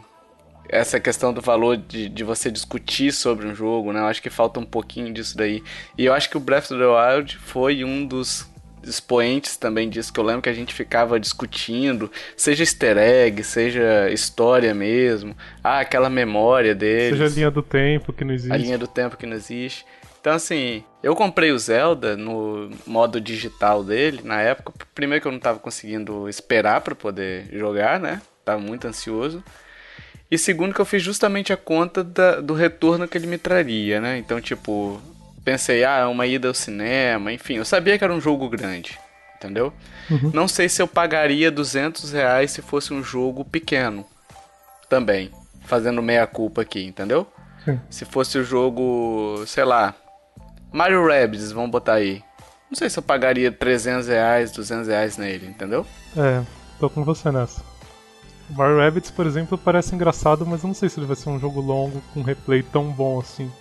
[0.67, 3.99] essa questão do valor de, de você discutir sobre um jogo, né?
[3.99, 5.63] Eu acho que falta um pouquinho disso daí.
[5.97, 8.48] E eu acho que o Breath of the Wild foi um dos
[8.83, 14.09] expoentes também disso, que eu lembro que a gente ficava discutindo, seja easter egg, seja
[14.09, 17.17] história mesmo, ah, aquela memória deles.
[17.17, 18.53] Seja a linha do tempo que não existe.
[18.53, 19.85] A linha do tempo que não existe.
[20.21, 24.73] Então, assim, eu comprei o Zelda no modo digital dele na época.
[24.93, 28.21] Primeiro que eu não tava conseguindo esperar para poder jogar, né?
[28.43, 29.41] Tava muito ansioso.
[30.29, 33.99] E segundo que eu fiz justamente a conta da, do retorno que ele me traria,
[33.99, 34.17] né?
[34.17, 35.01] Então, tipo,
[35.49, 38.99] pensei, ah, uma ida ao cinema, enfim, eu sabia que era um jogo grande,
[39.35, 39.73] entendeu?
[40.11, 40.29] Uhum.
[40.31, 44.05] Não sei se eu pagaria 200 reais se fosse um jogo pequeno,
[44.87, 45.31] também,
[45.65, 47.25] fazendo meia culpa aqui, entendeu?
[47.65, 47.79] Sim.
[47.89, 49.95] Se fosse o jogo, sei lá,
[50.71, 52.21] Mario Rabbids, vamos botar aí.
[52.69, 55.83] Não sei se eu pagaria 300 reais, 200 reais nele, entendeu?
[56.15, 56.43] É,
[56.79, 57.63] tô com você nessa.
[58.51, 61.29] O Mario Rabbids, por exemplo, parece engraçado, mas eu não sei se ele vai ser
[61.29, 63.51] um jogo longo com um replay tão bom assim.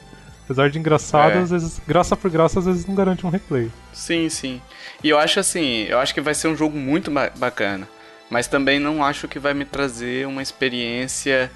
[0.48, 1.42] Apesar de engraçado, é.
[1.42, 3.70] às vezes, graça por graça, às vezes não garante um replay.
[3.92, 4.62] Sim, sim.
[5.04, 7.86] E eu acho assim, eu acho que vai ser um jogo muito bacana.
[8.30, 11.50] Mas também não acho que vai me trazer uma experiência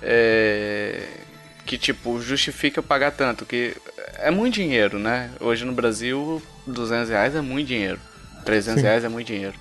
[0.00, 1.02] é,
[1.66, 3.76] que, tipo, justifica pagar tanto, que
[4.18, 5.32] é muito dinheiro, né?
[5.40, 7.98] Hoje no Brasil, 200 reais é muito dinheiro.
[8.44, 8.86] 300 Sim.
[8.86, 9.54] reais é muito dinheiro.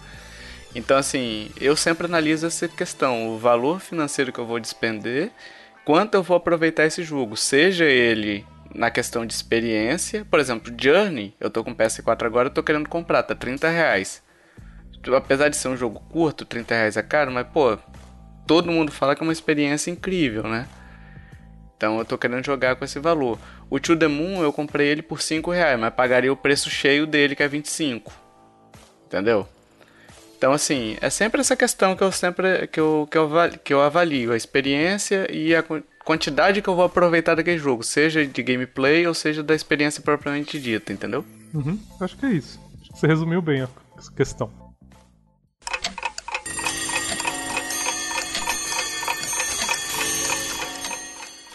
[0.76, 5.32] Então, assim, eu sempre analiso essa questão, o valor financeiro que eu vou despender,
[5.84, 8.46] quanto eu vou aproveitar esse jogo, seja ele
[8.78, 12.88] na questão de experiência, por exemplo, Journey, eu tô com PS4 agora, eu tô querendo
[12.88, 14.24] comprar, tá 30 reais.
[15.16, 17.78] Apesar de ser um jogo curto, 30 reais é caro, mas, pô,
[18.46, 20.68] todo mundo fala que é uma experiência incrível, né?
[21.76, 23.40] Então eu tô querendo jogar com esse valor.
[23.70, 27.08] O To The Moon eu comprei ele por 5 reais, mas pagaria o preço cheio
[27.08, 28.12] dele, que é 25.
[29.06, 29.48] Entendeu?
[30.38, 33.30] Então, assim, é sempre essa questão que eu sempre que eu, que eu,
[33.64, 35.64] que eu avalio, a experiência e a
[36.08, 40.58] quantidade que eu vou aproveitar daquele jogo, seja de gameplay ou seja da experiência propriamente
[40.58, 41.26] dita, entendeu?
[41.54, 42.58] Uhum, acho que é isso.
[42.80, 43.68] Acho que você resumiu bem a
[44.16, 44.50] questão.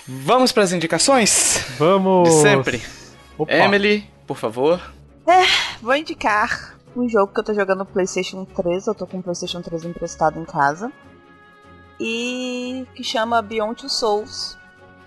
[0.07, 1.65] Vamos para as indicações?
[1.79, 2.29] Vamos!
[2.29, 2.83] De sempre.
[3.39, 3.51] Opa.
[3.55, 4.93] Emily, por favor.
[5.27, 5.45] É,
[5.81, 8.87] vou indicar um jogo que eu tô jogando no PlayStation 3.
[8.87, 10.93] Eu tô com o PlayStation 3 emprestado em casa.
[11.99, 14.59] E que chama Beyond Two Souls,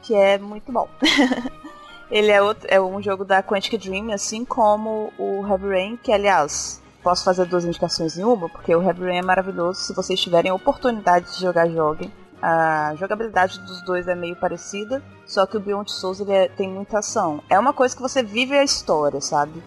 [0.02, 0.88] que é muito bom.
[2.10, 6.12] Ele é, outro, é um jogo da Quantic Dream, assim como o Heavy Rain, que
[6.12, 9.82] aliás, posso fazer duas indicações em uma, porque o Heavy Rain é maravilhoso.
[9.82, 12.12] Se vocês tiverem oportunidade de jogar, joguem.
[12.42, 16.70] A jogabilidade dos dois é meio parecida, só que o Beyond Souls ele é, tem
[16.70, 17.42] muita ação.
[17.50, 19.64] É uma coisa que você vive a história, sabe?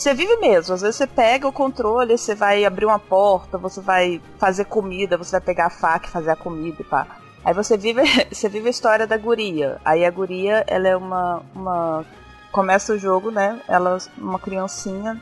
[0.00, 0.74] Você vive mesmo.
[0.74, 5.18] Às vezes você pega o controle, você vai abrir uma porta, você vai fazer comida,
[5.18, 7.06] você vai pegar a faca e fazer a comida e pá.
[7.44, 8.00] Aí você vive,
[8.32, 9.78] você vive a história da guria.
[9.84, 12.06] Aí a guria, ela é uma, uma
[12.50, 13.60] começa o jogo, né?
[13.68, 15.20] Ela é uma criancinha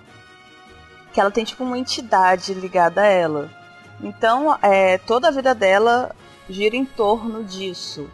[1.13, 3.51] que ela tem tipo uma entidade ligada a ela.
[4.01, 6.15] Então, é, toda a vida dela
[6.49, 8.09] gira em torno disso.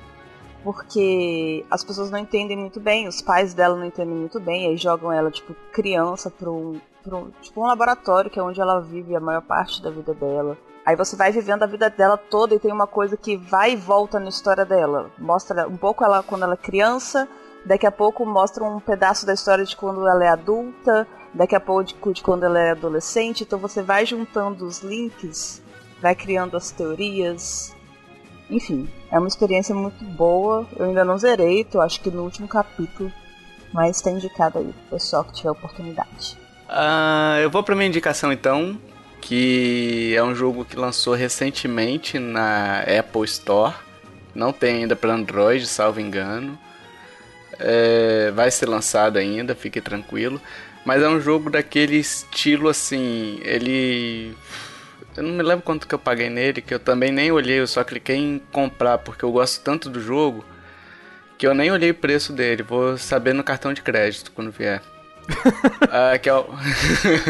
[0.65, 4.77] Porque as pessoas não entendem muito bem, os pais dela não entendem muito bem, aí
[4.79, 9.15] jogam ela, tipo, criança pra um, um, tipo, um laboratório que é onde ela vive
[9.15, 10.57] a maior parte da vida dela.
[10.87, 13.77] Aí você vai vivendo a vida dela toda e tem uma coisa que vai e
[13.77, 15.11] volta na história dela.
[15.19, 17.29] Mostra um pouco ela quando ela é criança,
[17.65, 21.61] daqui a pouco mostra um pedaço da história de quando ela é adulta, daqui a
[21.61, 23.45] pouco de quando ela é adolescente.
[23.45, 25.63] Então você vai juntando os links,
[26.01, 27.75] vai criando as teorias,
[28.51, 30.67] enfim, é uma experiência muito boa.
[30.77, 33.13] Eu ainda não zerei, tô acho que no último capítulo.
[33.73, 36.39] Mas tá indicado aí pro pessoal que tiver oportunidade.
[36.69, 38.79] Uh, eu vou pra minha indicação então,
[39.21, 43.75] que é um jogo que lançou recentemente na Apple Store.
[44.35, 46.59] Não tem ainda para Android, salvo engano.
[47.59, 50.41] É, vai ser lançado ainda, fique tranquilo.
[50.85, 53.41] Mas é um jogo daquele estilo assim.
[53.43, 54.37] Ele
[55.17, 57.67] eu não me lembro quanto que eu paguei nele, que eu também nem olhei, eu
[57.67, 60.45] só cliquei em comprar porque eu gosto tanto do jogo
[61.39, 62.63] que eu nem olhei o preço dele.
[62.63, 64.83] Vou saber no cartão de crédito quando vier.
[65.91, 66.47] ah, que é o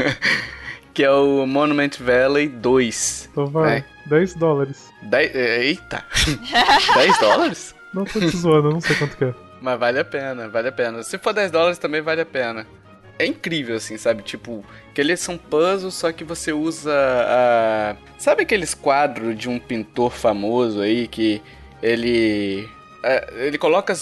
[0.93, 3.29] que é o Monument Valley 2.
[3.33, 3.85] Então vai, né?
[4.07, 4.93] 10 dólares.
[5.03, 6.05] 10, eita!
[6.95, 7.75] 10 dólares?
[7.93, 9.35] Não tô te zoando, eu não sei quanto que é.
[9.61, 11.03] Mas vale a pena, vale a pena.
[11.03, 12.67] Se for 10 dólares também vale a pena
[13.19, 14.23] é incrível, assim, sabe?
[14.23, 17.97] Tipo, que eles são puzzles, só que você usa a.
[18.19, 21.41] Sabe aqueles quadros de um pintor famoso aí que
[21.83, 22.69] ele.
[23.03, 23.93] É, ele coloca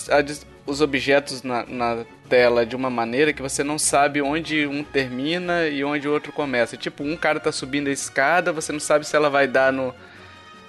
[0.65, 5.67] os objetos na, na, tela de uma maneira que você não sabe onde um termina
[5.67, 6.77] e onde o outro começa.
[6.77, 9.95] Tipo, um cara tá subindo a escada, você não sabe se ela vai dar no.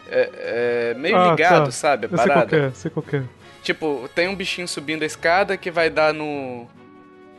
[0.10, 1.72] É, é meio ah, ligado, tá.
[1.72, 2.08] sabe?
[2.08, 2.50] A Eu parada.
[2.50, 3.24] Sei qualquer, sei qualquer.
[3.62, 6.68] Tipo, tem um bichinho subindo a escada que vai dar no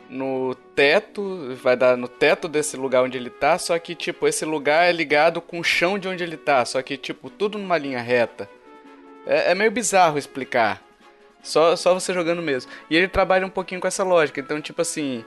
[0.09, 4.45] no teto, vai dar no teto desse lugar onde ele tá, só que tipo, esse
[4.45, 7.77] lugar é ligado com o chão de onde ele tá, só que tipo, tudo numa
[7.77, 8.49] linha reta.
[9.25, 10.81] É, é meio bizarro explicar.
[11.41, 12.71] Só, só você jogando mesmo.
[12.89, 15.23] E ele trabalha um pouquinho com essa lógica, então tipo assim,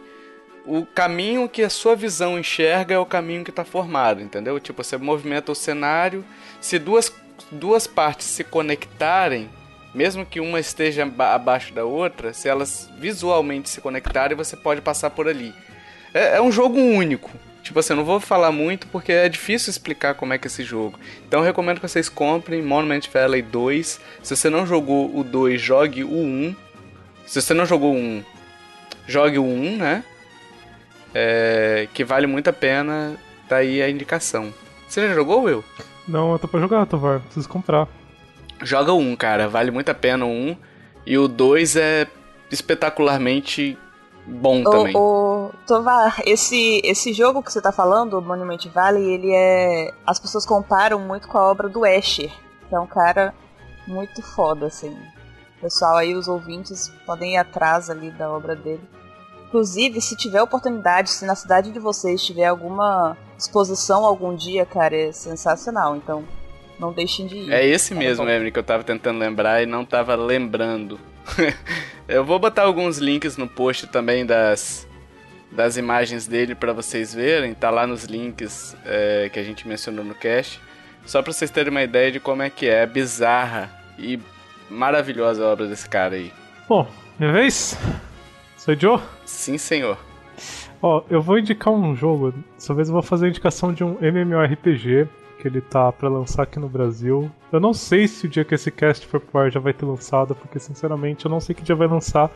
[0.64, 4.60] o caminho que a sua visão enxerga é o caminho que está formado, entendeu?
[4.60, 6.24] Tipo, você movimenta o cenário,
[6.60, 7.12] se duas,
[7.50, 9.48] duas partes se conectarem,
[9.98, 15.10] mesmo que uma esteja abaixo da outra, se elas visualmente se conectarem, você pode passar
[15.10, 15.52] por ali.
[16.14, 17.28] É, é um jogo único.
[17.64, 20.50] Tipo assim, eu não vou falar muito porque é difícil explicar como é que é
[20.50, 21.00] esse jogo.
[21.26, 24.00] Então eu recomendo que vocês comprem Monument Valley 2.
[24.22, 26.54] Se você não jogou o 2, jogue o 1.
[27.26, 28.24] Se você não jogou o 1,
[29.08, 30.04] jogue o 1, né?
[31.12, 33.16] É, que vale muito a pena.
[33.48, 34.54] Tá aí a indicação.
[34.88, 35.64] Você já jogou, Will?
[36.06, 37.18] Não, eu tô pra jogar, Tovar.
[37.20, 37.88] Preciso comprar.
[38.62, 40.56] Joga o 1, cara, vale muito a pena o 1.
[41.06, 42.06] E o 2 é
[42.50, 43.78] espetacularmente
[44.26, 44.96] bom o, também.
[44.96, 49.92] O, Tovar, esse, esse jogo que você tá falando, o Monument Valley, ele é.
[50.06, 52.30] As pessoas comparam muito com a obra do Escher,
[52.68, 53.34] que é um cara
[53.86, 54.96] muito foda, assim.
[55.60, 58.82] pessoal aí, os ouvintes, podem ir atrás ali da obra dele.
[59.46, 64.94] Inclusive, se tiver oportunidade, se na cidade de vocês tiver alguma exposição algum dia, cara,
[64.94, 65.96] é sensacional.
[65.96, 66.22] Então,
[66.78, 67.52] não deixem de ir.
[67.52, 70.98] É esse mesmo, Evelyn, que eu tava tentando lembrar e não tava lembrando.
[72.08, 74.88] eu vou botar alguns links no post também das,
[75.50, 77.54] das imagens dele para vocês verem.
[77.54, 80.60] Tá lá nos links é, que a gente mencionou no cast.
[81.04, 84.20] Só pra vocês terem uma ideia de como é que é bizarra e
[84.70, 86.32] maravilhosa a obra desse cara aí.
[86.68, 86.86] Bom,
[87.18, 87.76] minha vez?
[88.56, 89.00] Sou Joe?
[89.24, 89.98] Sim, senhor.
[90.80, 92.32] Ó, eu vou indicar um jogo.
[92.54, 95.08] Dessa vez eu vou fazer a indicação de um MMORPG
[95.38, 97.30] que ele tá para lançar aqui no Brasil.
[97.52, 99.86] Eu não sei se o dia que esse cast for pro ar já vai ter
[99.86, 102.30] lançado, porque sinceramente eu não sei que dia vai lançar,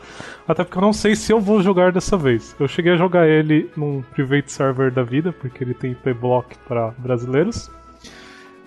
[0.46, 2.54] até porque eu não sei se eu vou jogar dessa vez.
[2.58, 6.56] Eu cheguei a jogar ele num private server da vida, porque ele tem IP block
[6.66, 7.70] para brasileiros.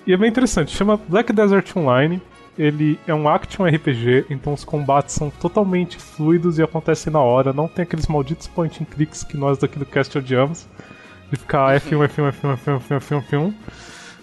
[0.06, 2.22] E é bem interessante, chama Black Desert Online.
[2.58, 7.52] Ele é um action RPG, então os combates são totalmente fluidos e acontecem na hora,
[7.52, 10.66] não tem aqueles malditos point and clicks que nós daqui do cast odiamos,
[11.30, 13.54] de ficar F1, F1, F1, F1, F1, F1, F1.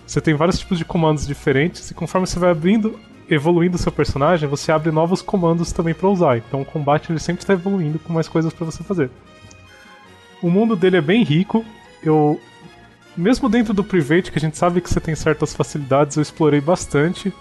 [0.06, 2.98] Você tem vários tipos de comandos diferentes e conforme você vai abrindo,
[3.28, 6.36] evoluindo o seu personagem, você abre novos comandos também para usar.
[6.36, 9.10] Então o combate ele sempre está evoluindo com mais coisas para você fazer.
[10.42, 11.64] O mundo dele é bem rico.
[12.02, 12.40] Eu
[13.16, 16.60] mesmo dentro do private, que a gente sabe que você tem certas facilidades, eu explorei
[16.60, 17.32] bastante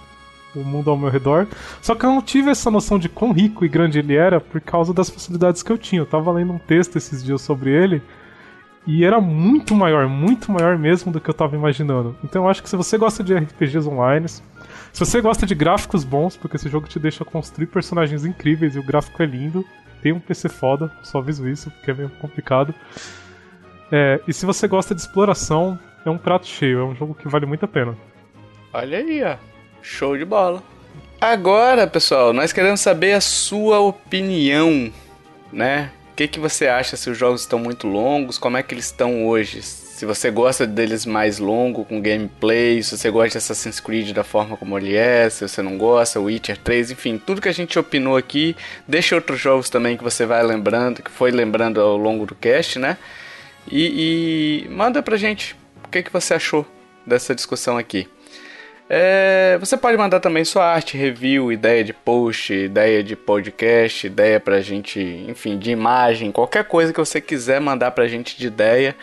[0.55, 1.47] o mundo ao meu redor.
[1.82, 4.59] Só que eu não tive essa noção de quão rico e grande ele era por
[4.62, 6.01] causa das facilidades que eu tinha.
[6.01, 8.01] Eu tava lendo um texto esses dias sobre ele
[8.86, 12.15] e era muito maior, muito maior mesmo do que eu tava imaginando.
[12.23, 14.41] Então eu acho que se você gosta de RPGs online, se
[14.99, 18.84] você gosta de gráficos bons, porque esse jogo te deixa construir personagens incríveis e o
[18.84, 19.65] gráfico é lindo,
[20.01, 22.73] tem um PC foda, só aviso isso, porque é meio complicado.
[23.91, 27.27] É, e se você gosta de exploração, é um prato cheio, é um jogo que
[27.27, 27.95] vale muito a pena.
[28.73, 29.36] Olha aí, ó.
[29.82, 30.63] Show de bola.
[31.19, 34.91] Agora, pessoal, nós queremos saber a sua opinião,
[35.51, 35.91] né?
[36.22, 38.38] Que, que você acha se os jogos estão muito longos?
[38.38, 39.63] Como é que eles estão hoje?
[39.63, 44.24] Se você gosta deles mais longo, com gameplay, se você gosta de Assassin's Creed da
[44.24, 47.80] forma como ele é, se você não gosta, Witcher 3, enfim, tudo que a gente
[47.80, 48.55] opinou aqui.
[48.88, 52.78] Deixa outros jogos também que você vai lembrando, que foi lembrando ao longo do cast,
[52.78, 52.99] né?
[53.67, 56.67] E, e manda pra gente o que, que você achou
[57.03, 58.07] dessa discussão aqui.
[58.93, 64.37] É, você pode mandar também sua arte, review, ideia de post, ideia de podcast, ideia
[64.37, 68.93] pra gente, enfim, de imagem, qualquer coisa que você quiser mandar pra gente de ideia.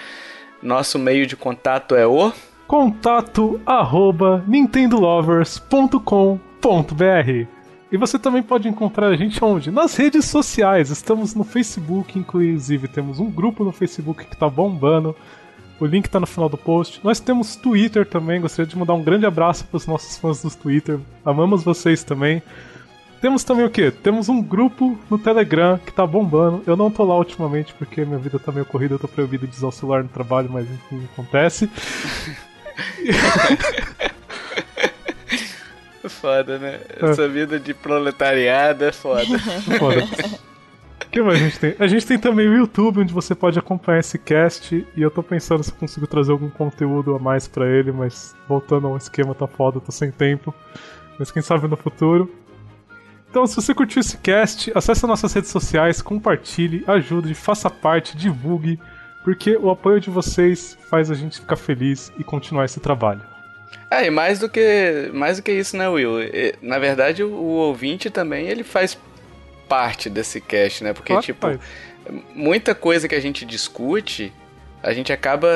[0.62, 2.30] Nosso meio de contato é o
[2.66, 7.46] contato arroba nintendolovers.com.br
[7.90, 9.70] E você também pode encontrar a gente onde?
[9.70, 10.90] Nas redes sociais.
[10.90, 15.16] Estamos no Facebook, inclusive temos um grupo no Facebook que tá bombando.
[15.80, 17.00] O link tá no final do post.
[17.04, 18.40] Nós temos Twitter também.
[18.40, 20.98] Gostaria de mandar um grande abraço para os nossos fãs do Twitter.
[21.24, 22.42] Amamos vocês também.
[23.20, 23.90] Temos também o quê?
[23.90, 26.62] Temos um grupo no Telegram que tá bombando.
[26.66, 29.56] Eu não tô lá ultimamente porque minha vida tá meio corrida, eu tô proibido de
[29.56, 31.68] usar o celular no trabalho, mas enfim, acontece.
[36.08, 36.80] foda, né?
[37.00, 37.28] Essa é.
[37.28, 39.38] vida de proletariado é foda.
[39.78, 40.06] foda.
[41.10, 41.74] Que mais a gente tem?
[41.78, 44.86] A gente tem também o YouTube, onde você pode acompanhar esse cast.
[44.94, 48.36] E eu tô pensando se eu consigo trazer algum conteúdo a mais para ele, mas
[48.46, 50.54] voltando ao esquema, tá foda, tô sem tempo.
[51.18, 52.30] Mas quem sabe no futuro.
[53.30, 58.78] Então, se você curtiu esse cast, acesse nossas redes sociais, compartilhe, ajude, faça parte, divulgue,
[59.22, 63.20] porque o apoio de vocês faz a gente ficar feliz e continuar esse trabalho.
[63.90, 66.14] É, e mais do que, mais do que isso, né, Will?
[66.62, 68.98] Na verdade, o, o ouvinte também ele faz
[69.68, 70.92] parte desse cast, né?
[70.92, 71.46] Porque, tipo,
[72.34, 74.32] muita coisa que a gente discute,
[74.82, 75.48] a gente acaba.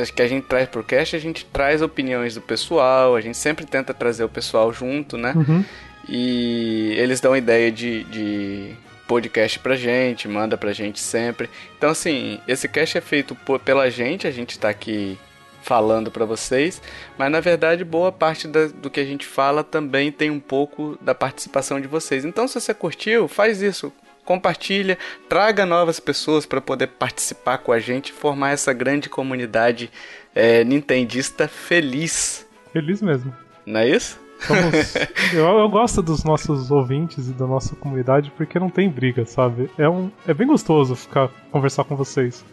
[0.00, 3.36] Acho que a gente traz pro cast, a gente traz opiniões do pessoal, a gente
[3.36, 5.32] sempre tenta trazer o pessoal junto, né?
[5.34, 5.64] Uhum.
[6.08, 8.74] E eles dão ideia de, de
[9.06, 11.48] podcast pra gente, manda pra gente sempre.
[11.76, 15.18] Então, assim, esse cast é feito por, pela gente, a gente tá aqui
[15.62, 16.80] falando para vocês,
[17.16, 20.98] mas na verdade boa parte da, do que a gente fala também tem um pouco
[21.00, 22.24] da participação de vocês.
[22.24, 23.92] Então, se você curtiu, faz isso,
[24.24, 24.98] compartilha,
[25.28, 29.90] traga novas pessoas para poder participar com a gente, formar essa grande comunidade
[30.34, 32.46] é, nintendista feliz.
[32.72, 33.34] Feliz mesmo.
[33.64, 34.20] Não é isso?
[34.40, 34.94] Somos...
[35.32, 39.70] eu, eu, gosto dos nossos ouvintes e da nossa comunidade porque não tem briga, sabe?
[39.78, 42.44] É, um, é bem gostoso ficar conversar com vocês.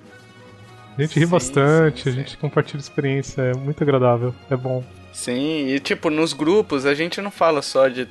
[0.97, 2.09] A gente sim, ri bastante, sim, sim.
[2.09, 4.83] a gente compartilha experiência, é muito agradável, é bom.
[5.11, 8.07] Sim, e tipo, nos grupos a gente não fala só de,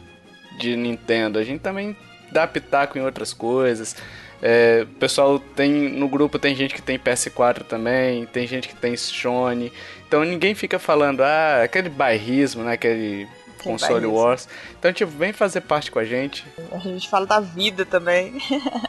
[0.59, 1.97] de Nintendo, a gente também
[2.30, 3.97] dá pitaco em outras coisas.
[4.43, 5.70] É, o pessoal tem.
[5.70, 9.72] No grupo tem gente que tem PS4 também, tem gente que tem Sony.
[10.07, 12.72] Então ninguém fica falando, ah, aquele bairrismo, né?
[12.72, 13.26] Aquele
[13.62, 14.47] Console Wars.
[14.78, 16.45] Então, tipo, vem fazer parte com a gente.
[16.70, 18.35] A gente fala da vida também.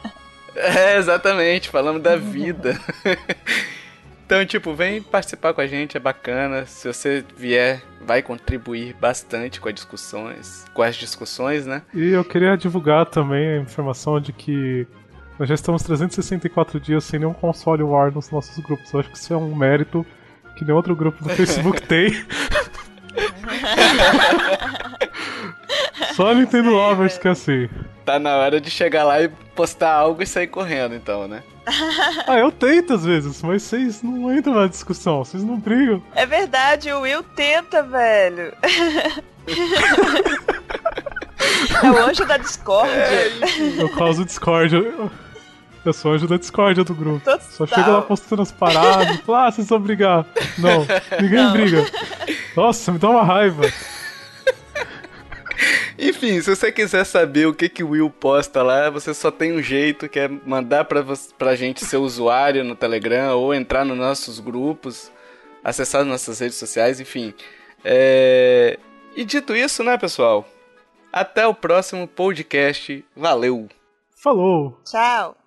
[0.54, 2.78] é, exatamente, falamos da vida.
[4.26, 6.66] Então, tipo, vem participar com a gente, é bacana.
[6.66, 11.82] Se você vier, vai contribuir bastante com as discussões, com as discussões, né?
[11.94, 14.84] E eu queria divulgar também a informação de que
[15.38, 18.92] nós já estamos 364 dias sem nenhum console war nos nossos grupos.
[18.92, 20.04] Eu acho que isso é um mérito
[20.56, 22.10] que nenhum outro grupo do Facebook tem.
[26.14, 27.68] Só a Nintendo Lovers que é assim.
[28.04, 31.44] Tá na hora de chegar lá e postar algo e sair correndo, então, né?
[32.26, 36.02] ah, eu tento às vezes, mas vocês não entram na discussão, vocês não brigam.
[36.14, 38.52] É verdade, o Will tenta, velho.
[41.82, 42.94] é o anjo da discórdia.
[42.94, 44.78] É, eu causo discórdia.
[45.84, 47.24] Eu sou anjo da discórdia do grupo.
[47.24, 47.40] Total.
[47.40, 50.24] Só chega lá postando as paradas, fala, ah, vocês vão brigar.
[50.58, 50.86] Não,
[51.20, 51.52] ninguém não.
[51.52, 51.84] briga.
[52.56, 53.62] Nossa, me dá uma raiva.
[55.98, 59.52] Enfim, se você quiser saber o que, que o Will posta lá, você só tem
[59.52, 63.84] um jeito, que é mandar pra, você, pra gente seu usuário no Telegram ou entrar
[63.84, 65.10] nos nossos grupos,
[65.64, 67.32] acessar nossas redes sociais, enfim.
[67.84, 68.78] É...
[69.14, 70.46] E dito isso, né, pessoal?
[71.12, 73.04] Até o próximo podcast.
[73.16, 73.68] Valeu!
[74.22, 74.78] Falou!
[74.84, 75.45] Tchau!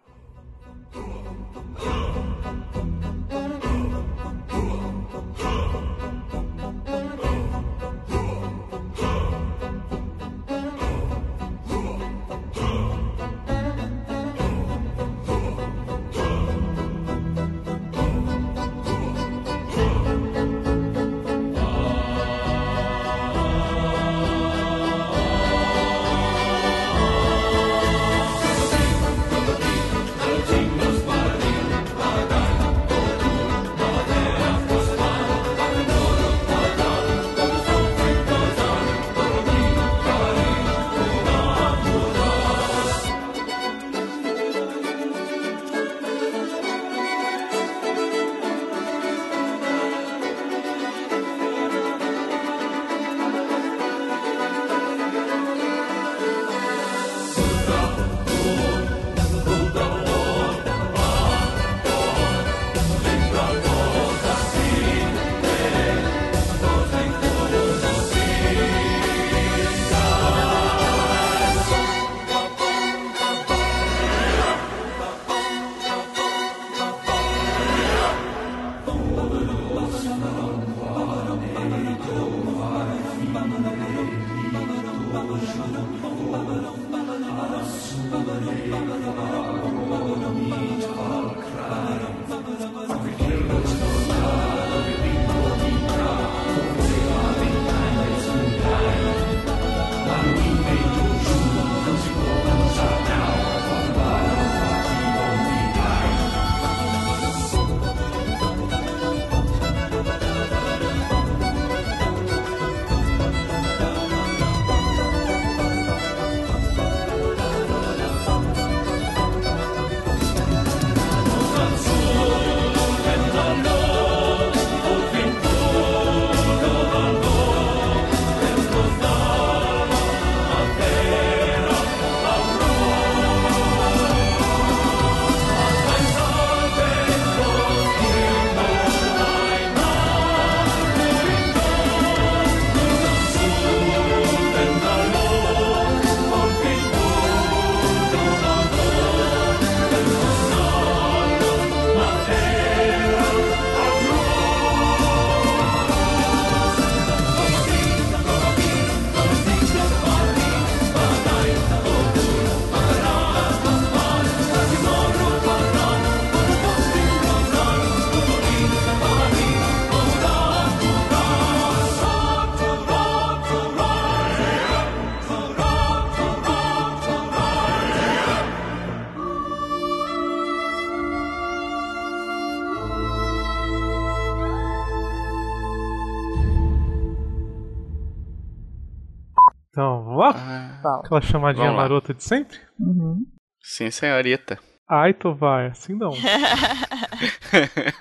[191.09, 192.59] Aquela chamadinha marota de sempre?
[192.79, 193.25] Uhum.
[193.59, 194.59] Sim, senhorita.
[194.87, 196.11] Ai, tu vai, assim não.